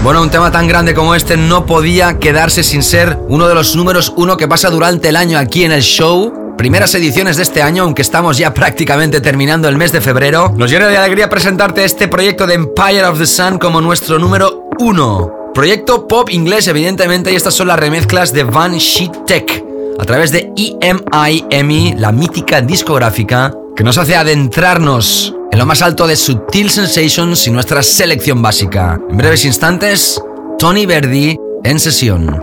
Bueno, 0.04 0.24
un 0.24 0.32
tema 0.32 0.52
tan 0.52 0.68
grande 0.68 0.96
como 0.96 1.14
este 1.14 1.38
no 1.38 1.68
podía 1.68 2.18
quedarse 2.18 2.64
sin 2.64 2.82
ser 2.82 3.20
uno 3.28 3.48
de 3.48 3.54
los 3.54 3.76
números 3.76 4.12
uno 4.18 4.36
que 4.36 4.48
pasa 4.48 4.72
durante 4.72 5.10
el 5.10 5.16
año 5.16 5.38
aquí 5.38 5.64
en 5.64 5.72
el 5.72 5.84
show. 5.84 6.56
Primeras 6.58 6.96
ediciones 6.96 7.38
de 7.38 7.44
este 7.44 7.62
año, 7.62 7.84
aunque 7.84 8.02
estamos 8.02 8.40
ya 8.40 8.52
prácticamente 8.56 9.22
terminando 9.22 9.70
el 9.70 9.78
mes 9.78 9.92
de 9.92 10.02
febrero. 10.02 10.52
Nos 10.58 10.72
llena 10.72 10.88
de 10.88 10.98
alegría 10.98 11.30
presentarte 11.30 11.84
este 11.84 12.08
proyecto 12.08 12.48
de 12.48 12.56
Empire 12.56 13.06
of 13.06 13.20
the 13.20 13.28
Sun 13.28 13.60
como 13.60 13.80
nuestro 13.80 14.18
número 14.18 14.70
uno. 14.80 15.52
Proyecto 15.54 16.08
pop 16.08 16.32
inglés, 16.32 16.68
evidentemente, 16.68 17.32
y 17.32 17.36
estas 17.36 17.54
son 17.54 17.68
las 17.68 17.80
remezclas 17.80 18.34
de 18.34 18.44
Van 18.44 18.78
Sheet 18.78 19.26
Tech 19.28 19.64
a 20.00 20.06
través 20.06 20.32
de 20.32 20.52
EMI, 20.58 21.94
la 21.98 22.12
mítica 22.12 22.60
discográfica 22.62 23.54
que 23.76 23.84
nos 23.84 24.00
hace 24.00 24.16
adentrarnos 24.16 25.36
en 25.52 25.60
lo 25.60 25.66
más 25.66 25.82
alto 25.82 26.08
de 26.08 26.16
Sutil 26.16 26.70
Sensations 26.70 27.46
y 27.48 27.52
nuestra 27.52 27.84
selección 27.84 28.42
básica. 28.42 29.00
En 29.10 29.18
breves 29.18 29.46
instantes, 29.46 30.22
Tony 30.58 30.86
Verdi 30.86 31.38
en 31.64 31.80
sesión. 31.80 32.40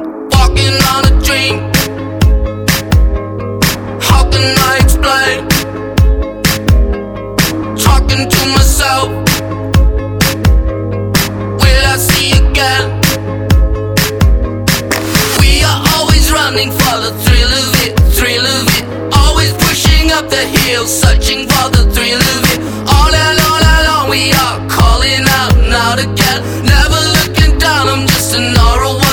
The 20.31 20.45
hill, 20.45 20.87
searching 20.87 21.49
for 21.49 21.71
the 21.71 21.85
thrill 21.93 22.21
of 22.21 22.43
it. 22.53 22.61
All 22.87 23.13
alone, 23.13 23.65
alone, 23.77 24.11
we 24.11 24.33
are 24.33 24.59
calling 24.69 25.25
out 25.41 25.55
and 25.57 25.73
out 25.73 25.99
again. 25.99 26.41
Never 26.65 27.01
looking 27.17 27.59
down, 27.59 27.89
I'm 27.89 28.07
just 28.07 28.35
an 28.35 28.57
of 28.57 29.08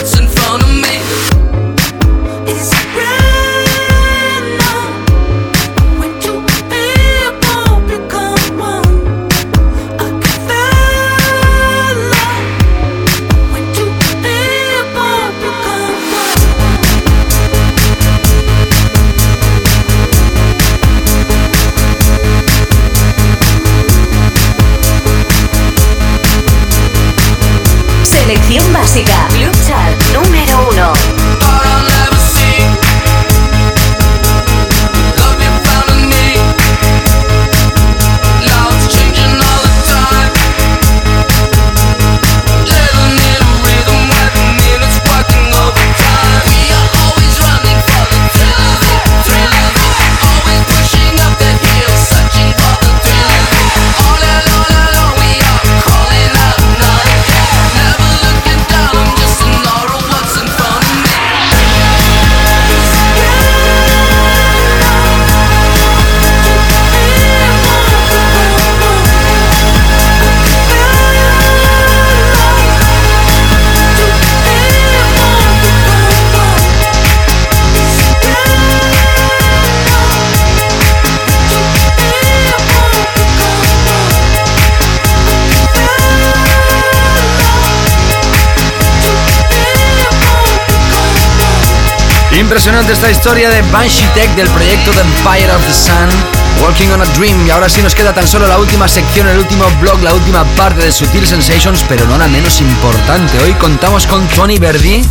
Impresionante 92.55 92.93
esta 92.93 93.11
historia 93.11 93.49
de 93.49 93.61
Banshee 93.63 94.07
Tech 94.13 94.33
del 94.37 94.47
proyecto 94.47 94.91
The 94.91 95.01
Empire 95.01 95.51
of 95.51 95.61
the 95.65 95.73
Sun, 95.73 96.63
Walking 96.63 96.87
on 96.87 97.01
a 97.01 97.05
Dream. 97.17 97.45
Y 97.45 97.49
ahora 97.49 97.67
sí 97.67 97.81
nos 97.81 97.93
queda 97.93 98.13
tan 98.13 98.25
solo 98.25 98.47
la 98.47 98.57
última 98.57 98.87
sección, 98.87 99.27
el 99.27 99.39
último 99.39 99.65
blog, 99.81 100.01
la 100.01 100.13
última 100.13 100.45
parte 100.55 100.85
de 100.85 100.93
Sutil 100.93 101.27
Sensations, 101.27 101.83
pero 101.89 102.07
no 102.07 102.17
la 102.17 102.29
menos 102.29 102.61
importante. 102.61 103.37
Hoy 103.43 103.51
contamos 103.55 104.07
con 104.07 104.25
Tony 104.29 104.57
Verdi. 104.57 105.03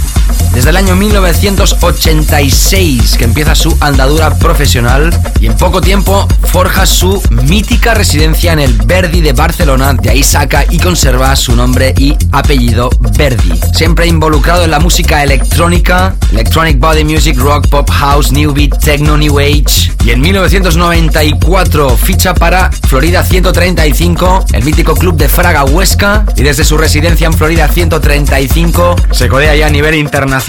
Desde 0.55 0.71
el 0.71 0.77
año 0.77 0.95
1986 0.95 3.17
que 3.19 3.25
empieza 3.25 3.57
su 3.57 3.77
andadura 3.81 4.39
profesional 4.39 5.11
y 5.41 5.47
en 5.47 5.57
poco 5.57 5.81
tiempo 5.81 6.29
forja 6.45 6.87
su 6.87 7.21
mítica 7.43 7.93
residencia 7.93 8.53
en 8.53 8.61
el 8.61 8.73
Verdi 8.73 9.21
de 9.21 9.33
Barcelona. 9.33 9.95
De 9.95 10.11
ahí 10.11 10.23
saca 10.23 10.65
y 10.71 10.79
conserva 10.79 11.35
su 11.35 11.57
nombre 11.57 11.93
y 11.99 12.17
apellido 12.31 12.89
Verdi. 13.19 13.59
Siempre 13.73 14.07
involucrado 14.07 14.63
en 14.63 14.71
la 14.71 14.79
música 14.79 15.25
electrónica, 15.25 16.15
Electronic 16.31 16.79
Body 16.79 17.03
Music 17.03 17.37
Rock, 17.37 17.67
Pop 17.67 17.91
House, 17.91 18.31
New 18.31 18.55
Beat, 18.55 18.79
Techno, 18.79 19.17
New 19.17 19.41
Age. 19.41 19.91
Y 20.05 20.11
en 20.11 20.21
1994 20.21 21.97
ficha 21.97 22.35
para 22.35 22.71
Florida 22.89 23.25
135, 23.25 24.45
el 24.53 24.63
mítico 24.63 24.95
club 24.95 25.17
de 25.17 25.29
Fraga 25.29 25.65
Huesca. 25.65 26.25
Y 26.37 26.45
desde 26.45 26.63
su 26.63 26.79
residencia 26.79 27.27
en 27.27 27.33
Florida 27.33 27.67
135 27.67 28.95
se 29.11 29.29
codea 29.29 29.57
ya 29.57 29.67
a 29.67 29.71
nivel 29.71 29.97
internacional 29.97 30.44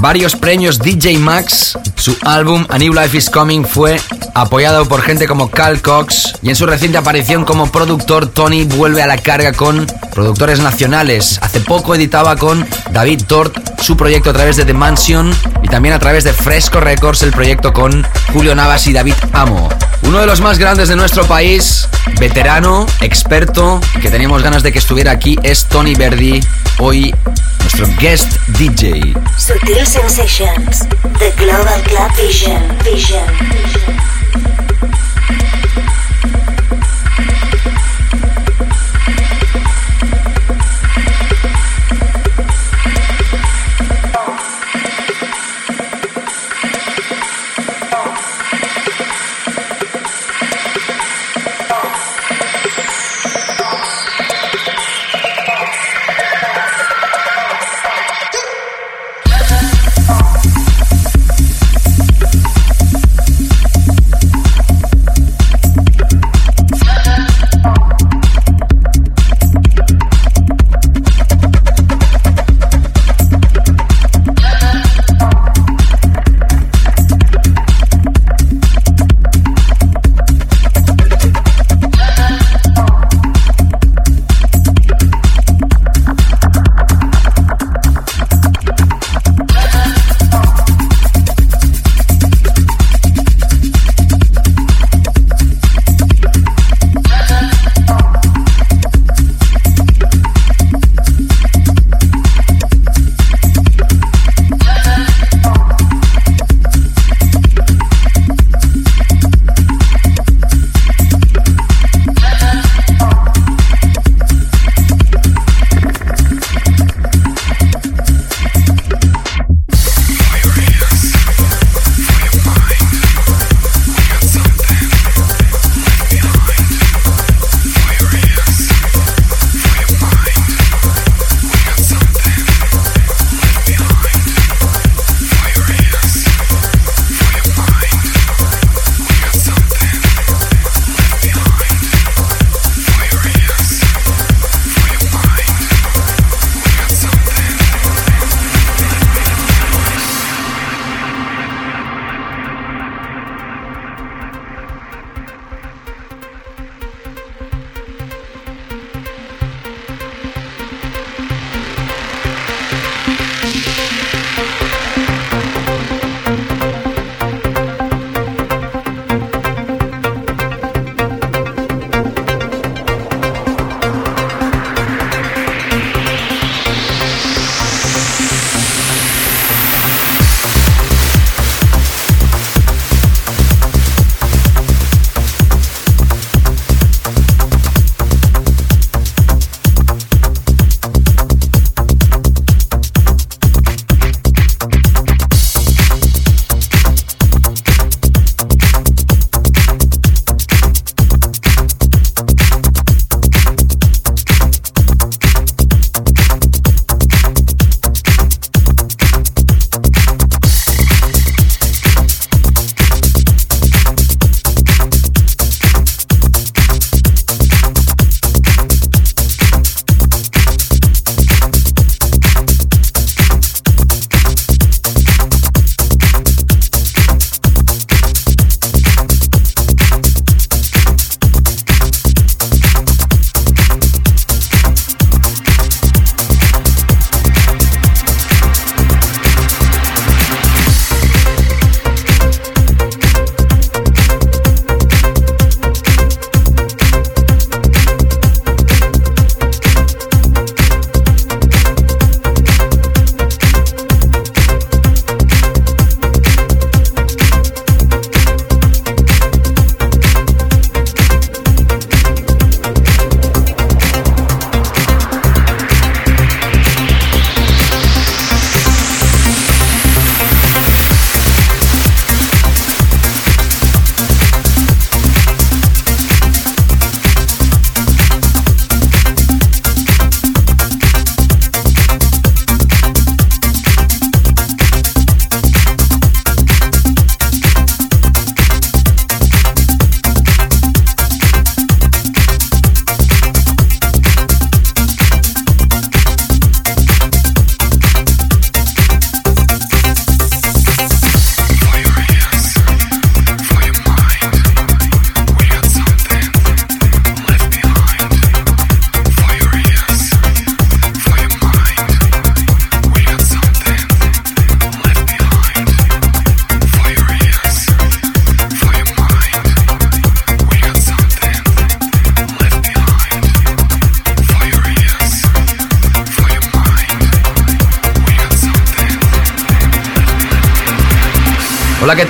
varios 0.00 0.34
premios 0.34 0.78
DJ 0.80 1.18
Max. 1.18 1.78
Su 1.94 2.16
álbum 2.22 2.66
A 2.68 2.78
New 2.78 2.92
Life 2.92 3.16
is 3.16 3.30
Coming 3.30 3.64
fue 3.64 4.00
apoyado 4.34 4.86
por 4.86 5.02
gente 5.02 5.28
como 5.28 5.50
Cal 5.50 5.80
Cox. 5.80 6.34
Y 6.42 6.48
en 6.48 6.56
su 6.56 6.66
reciente 6.66 6.98
aparición 6.98 7.44
como 7.44 7.70
productor, 7.70 8.26
Tony 8.26 8.64
vuelve 8.64 9.02
a 9.02 9.06
la 9.06 9.18
carga 9.18 9.52
con 9.52 9.86
productores 10.12 10.58
nacionales. 10.58 11.38
Hace 11.42 11.60
poco 11.60 11.94
editaba 11.94 12.34
con 12.36 12.66
David 12.90 13.22
Tort 13.28 13.80
su 13.80 13.96
proyecto 13.96 14.30
a 14.30 14.32
través 14.32 14.56
de 14.56 14.64
The 14.64 14.74
Mansion 14.74 15.32
y 15.62 15.68
también 15.68 15.94
a 15.94 16.00
través 16.00 16.24
de 16.24 16.32
Fresco 16.32 16.80
Records 16.80 17.22
el 17.22 17.30
proyecto 17.30 17.72
con 17.72 18.04
Julio 18.32 18.54
Navas 18.56 18.86
y 18.88 18.92
David 18.92 19.14
Amo. 19.32 19.68
Uno 20.02 20.18
de 20.18 20.26
los 20.26 20.40
más 20.40 20.58
grandes 20.58 20.88
de 20.88 20.96
nuestro 20.96 21.24
país, 21.26 21.88
veterano, 22.18 22.86
experto, 23.00 23.80
que 24.02 24.10
teníamos 24.10 24.42
ganas 24.42 24.62
de 24.64 24.72
que 24.72 24.80
estuviera 24.80 25.12
aquí, 25.12 25.38
es 25.42 25.66
Tony 25.66 25.94
Verdi, 25.94 26.40
hoy 26.78 27.14
nuestro 27.60 27.86
guest 28.00 28.32
DJ. 28.58 29.14
Sutil 29.36 29.84
Sensations, 29.84 30.86
The 31.18 31.32
Global 31.36 31.82
Club 31.84 32.10
Vision. 32.16 32.60
Vision. 32.84 33.26
Hola, 33.26 34.79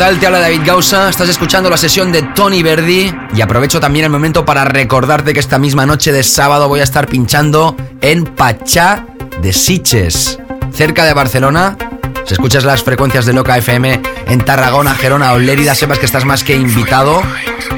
tal? 0.01 0.18
Te 0.18 0.27
habla 0.27 0.39
David 0.40 0.62
Gausa. 0.64 1.10
Estás 1.10 1.28
escuchando 1.28 1.68
la 1.68 1.77
sesión 1.77 2.10
de 2.10 2.22
Tony 2.22 2.62
Verdi. 2.62 3.14
Y 3.35 3.43
aprovecho 3.43 3.81
también 3.81 4.06
el 4.06 4.10
momento 4.10 4.47
para 4.47 4.64
recordarte 4.64 5.35
que 5.35 5.40
esta 5.40 5.59
misma 5.59 5.85
noche 5.85 6.10
de 6.10 6.22
sábado 6.22 6.68
voy 6.68 6.81
a 6.81 6.85
estar 6.85 7.06
pinchando 7.06 7.77
en 8.01 8.24
Pachá 8.24 9.05
de 9.43 9.52
Siches, 9.52 10.39
cerca 10.72 11.05
de 11.05 11.12
Barcelona. 11.12 11.77
Si 12.24 12.32
escuchas 12.32 12.64
las 12.64 12.82
frecuencias 12.82 13.27
de 13.27 13.35
Loca 13.35 13.59
FM 13.59 14.01
en 14.28 14.40
Tarragona, 14.40 14.94
Gerona 14.94 15.35
o 15.35 15.39
Lérida, 15.39 15.74
sepas 15.74 15.98
que 15.98 16.06
estás 16.06 16.24
más 16.24 16.44
que 16.44 16.56
invitado. 16.56 17.22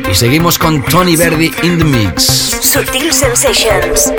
Y 0.09 0.15
seguimos 0.15 0.61
con 0.61 0.81
Tony 0.85 1.17
Verdi 1.17 1.51
in 1.65 1.79
the 1.79 1.85
Mix. 1.85 2.23
Sutil 2.23 3.13
Sensations. 3.13 4.13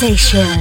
Sutil 0.00 0.59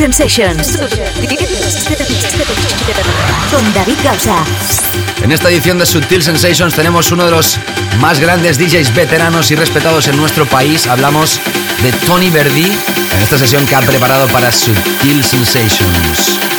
Sensations. 0.00 0.78
Con 3.50 3.74
David. 3.74 3.98
En 5.22 5.30
esta 5.30 5.50
edición 5.50 5.78
de 5.78 5.84
Sutil 5.84 6.22
Sensations 6.22 6.74
tenemos 6.74 7.12
uno 7.12 7.26
de 7.26 7.32
los 7.32 7.58
más 8.00 8.18
grandes 8.18 8.56
DJs 8.56 8.94
veteranos 8.94 9.50
y 9.50 9.56
respetados 9.56 10.08
en 10.08 10.16
nuestro 10.16 10.46
país. 10.46 10.86
Hablamos 10.86 11.38
de 11.82 11.92
Tony 12.06 12.30
Verdi 12.30 12.64
en 12.64 13.22
esta 13.22 13.36
sesión 13.36 13.66
que 13.66 13.74
ha 13.74 13.82
preparado 13.82 14.26
para 14.28 14.50
Sutil 14.50 15.22
Sensations. 15.22 16.49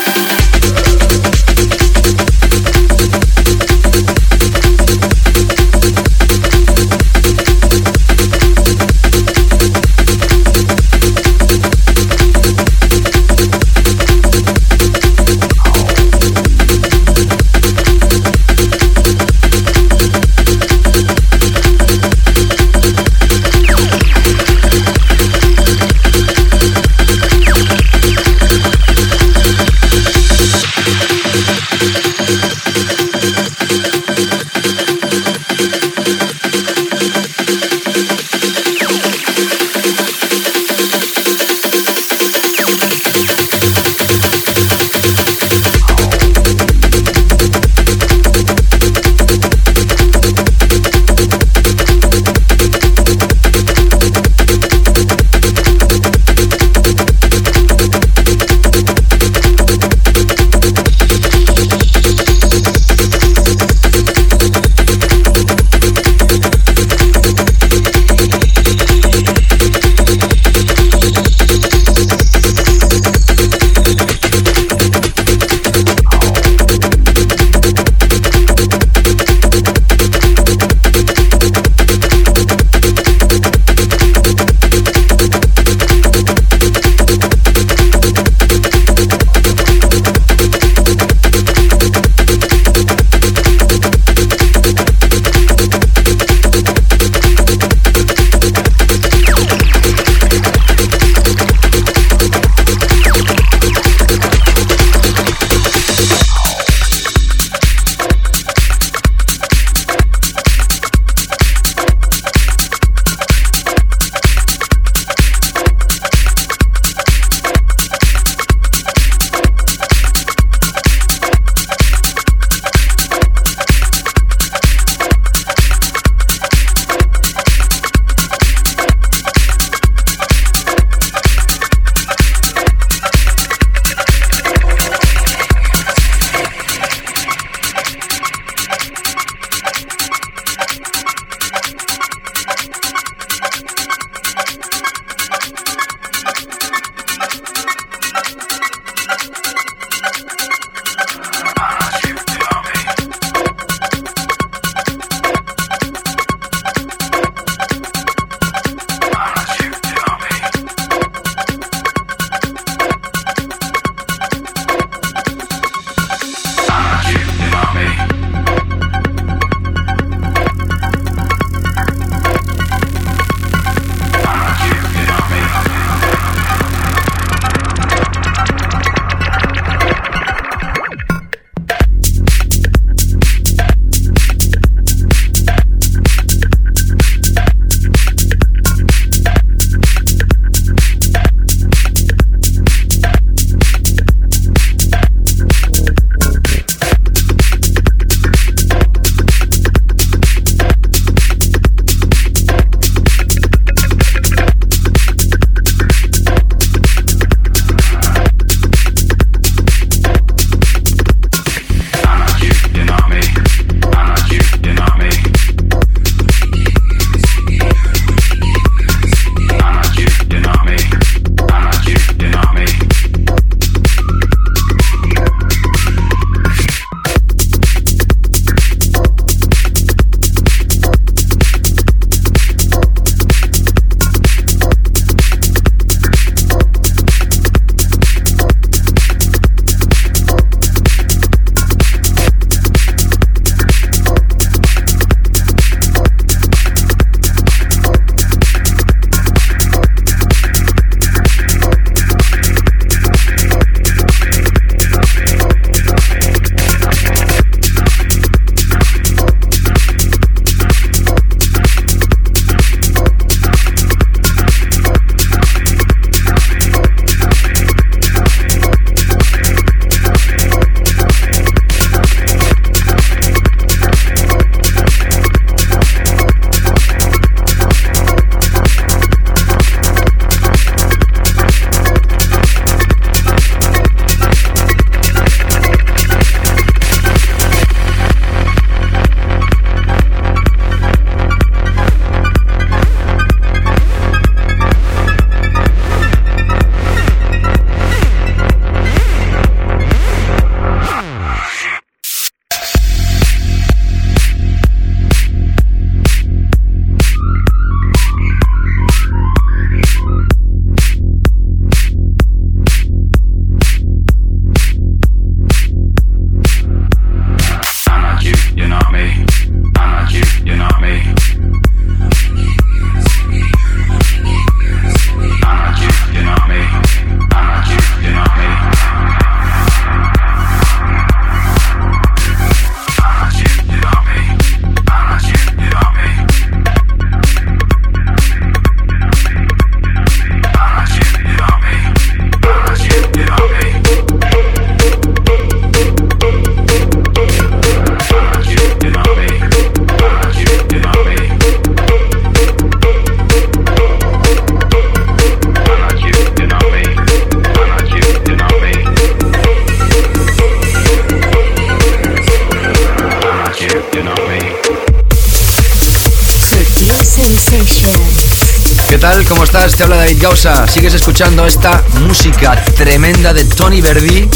Gausa. 370.21 370.67
Sigues 370.67 370.93
escuchando 370.93 371.45
esta 371.47 371.83
música 372.01 372.55
tremenda 372.75 373.33
de 373.33 373.43
Tony 373.43 373.81
Verdi 373.81 374.29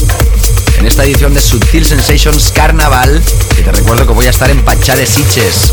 en 0.79 0.85
esta 0.87 1.03
edición 1.03 1.35
de 1.35 1.41
Sutil 1.41 1.85
Sensations 1.85 2.51
Carnaval. 2.51 3.21
Y 3.59 3.61
te 3.61 3.71
recuerdo 3.71 4.07
que 4.07 4.13
voy 4.13 4.25
a 4.25 4.31
estar 4.31 4.49
en 4.49 4.65
Pachá 4.65 4.95
de 4.95 5.05
Siches. 5.05 5.71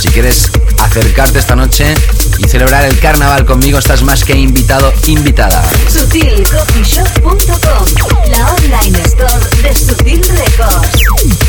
Si 0.00 0.08
quieres 0.10 0.52
acercarte 0.78 1.40
esta 1.40 1.56
noche 1.56 1.92
y 2.38 2.46
celebrar 2.46 2.84
el 2.84 3.00
carnaval 3.00 3.44
conmigo, 3.44 3.80
estás 3.80 4.02
más 4.02 4.22
que 4.22 4.36
invitado, 4.36 4.92
invitada. 5.06 5.68
SutilCoffeeShop.com, 5.88 7.84
la 8.30 8.54
online 8.54 9.00
store 9.04 9.40
de 9.62 9.74
Sutil 9.74 10.22
Records. 10.28 11.47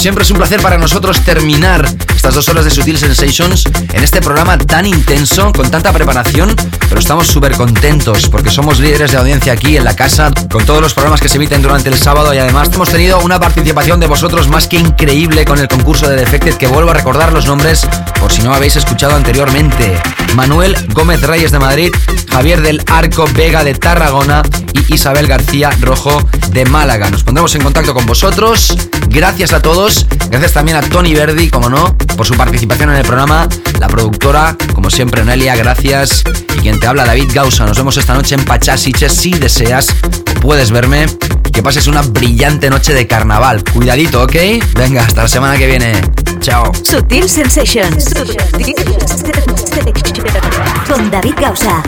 Siempre 0.00 0.24
es 0.24 0.30
un 0.30 0.38
placer 0.38 0.62
para 0.62 0.78
nosotros 0.78 1.20
terminar 1.20 1.86
estas 2.16 2.34
dos 2.34 2.48
horas 2.48 2.64
de 2.64 2.70
Sutil 2.70 2.96
Sensations 2.96 3.64
en 3.92 4.02
este 4.02 4.22
programa 4.22 4.56
tan 4.56 4.86
intenso, 4.86 5.52
con 5.52 5.70
tanta 5.70 5.92
preparación, 5.92 6.56
pero 6.88 7.00
estamos 7.00 7.26
súper 7.26 7.52
contentos 7.52 8.26
porque 8.30 8.48
somos 8.48 8.78
líderes 8.78 9.12
de 9.12 9.18
audiencia 9.18 9.52
aquí 9.52 9.76
en 9.76 9.84
la 9.84 9.94
casa, 9.94 10.30
con 10.50 10.64
todos 10.64 10.80
los 10.80 10.94
programas 10.94 11.20
que 11.20 11.28
se 11.28 11.36
emiten 11.36 11.60
durante 11.60 11.90
el 11.90 11.98
sábado 11.98 12.32
y 12.32 12.38
además 12.38 12.70
hemos 12.72 12.88
tenido 12.88 13.20
una 13.20 13.38
participación 13.38 14.00
de 14.00 14.06
vosotros 14.06 14.48
más 14.48 14.68
que 14.68 14.78
increíble 14.78 15.44
con 15.44 15.58
el 15.58 15.68
concurso 15.68 16.08
de 16.08 16.16
Defected, 16.16 16.54
que 16.54 16.66
vuelvo 16.66 16.92
a 16.92 16.94
recordar 16.94 17.34
los 17.34 17.44
nombres 17.44 17.86
por 18.18 18.32
si 18.32 18.40
no 18.40 18.54
habéis 18.54 18.76
escuchado 18.76 19.16
anteriormente. 19.16 20.00
Manuel 20.34 20.76
Gómez 20.94 21.20
Reyes 21.20 21.52
de 21.52 21.58
Madrid, 21.58 21.92
Javier 22.30 22.62
del 22.62 22.82
Arco 22.86 23.26
Vega 23.34 23.64
de 23.64 23.74
Tarragona 23.74 24.42
y 24.72 24.94
Isabel 24.94 25.26
García 25.26 25.70
Rojo 25.80 26.26
de 26.52 26.64
Málaga. 26.64 27.10
Nos 27.10 27.22
pondremos 27.22 27.54
en 27.54 27.62
contacto 27.62 27.92
con 27.92 28.06
vosotros. 28.06 28.74
Gracias 29.10 29.52
a 29.52 29.60
todos. 29.60 30.06
Gracias 30.30 30.52
también 30.52 30.76
a 30.76 30.82
Tony 30.82 31.12
Verdi, 31.14 31.50
como 31.50 31.68
no, 31.68 31.96
por 32.16 32.24
su 32.24 32.34
participación 32.34 32.90
en 32.90 32.96
el 32.96 33.04
programa. 33.04 33.48
La 33.80 33.88
productora, 33.88 34.56
como 34.72 34.88
siempre, 34.88 35.24
Nelia, 35.24 35.56
gracias. 35.56 36.22
Y 36.56 36.60
quien 36.60 36.78
te 36.78 36.86
habla, 36.86 37.04
David 37.04 37.30
Gausa. 37.34 37.66
Nos 37.66 37.76
vemos 37.76 37.96
esta 37.96 38.14
noche 38.14 38.36
en 38.36 38.44
Pachasiches. 38.44 39.12
Si 39.12 39.32
deseas, 39.32 39.88
puedes 40.40 40.70
verme. 40.70 41.06
Que 41.52 41.60
pases 41.60 41.88
una 41.88 42.02
brillante 42.02 42.70
noche 42.70 42.94
de 42.94 43.08
carnaval. 43.08 43.64
Cuidadito, 43.64 44.22
¿ok? 44.22 44.36
Venga, 44.76 45.02
hasta 45.02 45.22
la 45.22 45.28
semana 45.28 45.58
que 45.58 45.66
viene. 45.66 46.00
Chao. 46.40 46.72
Sutil 46.84 47.28
Sensations. 47.28 48.14
Con 50.86 51.10
David 51.10 51.34
Gausa. 51.36 51.82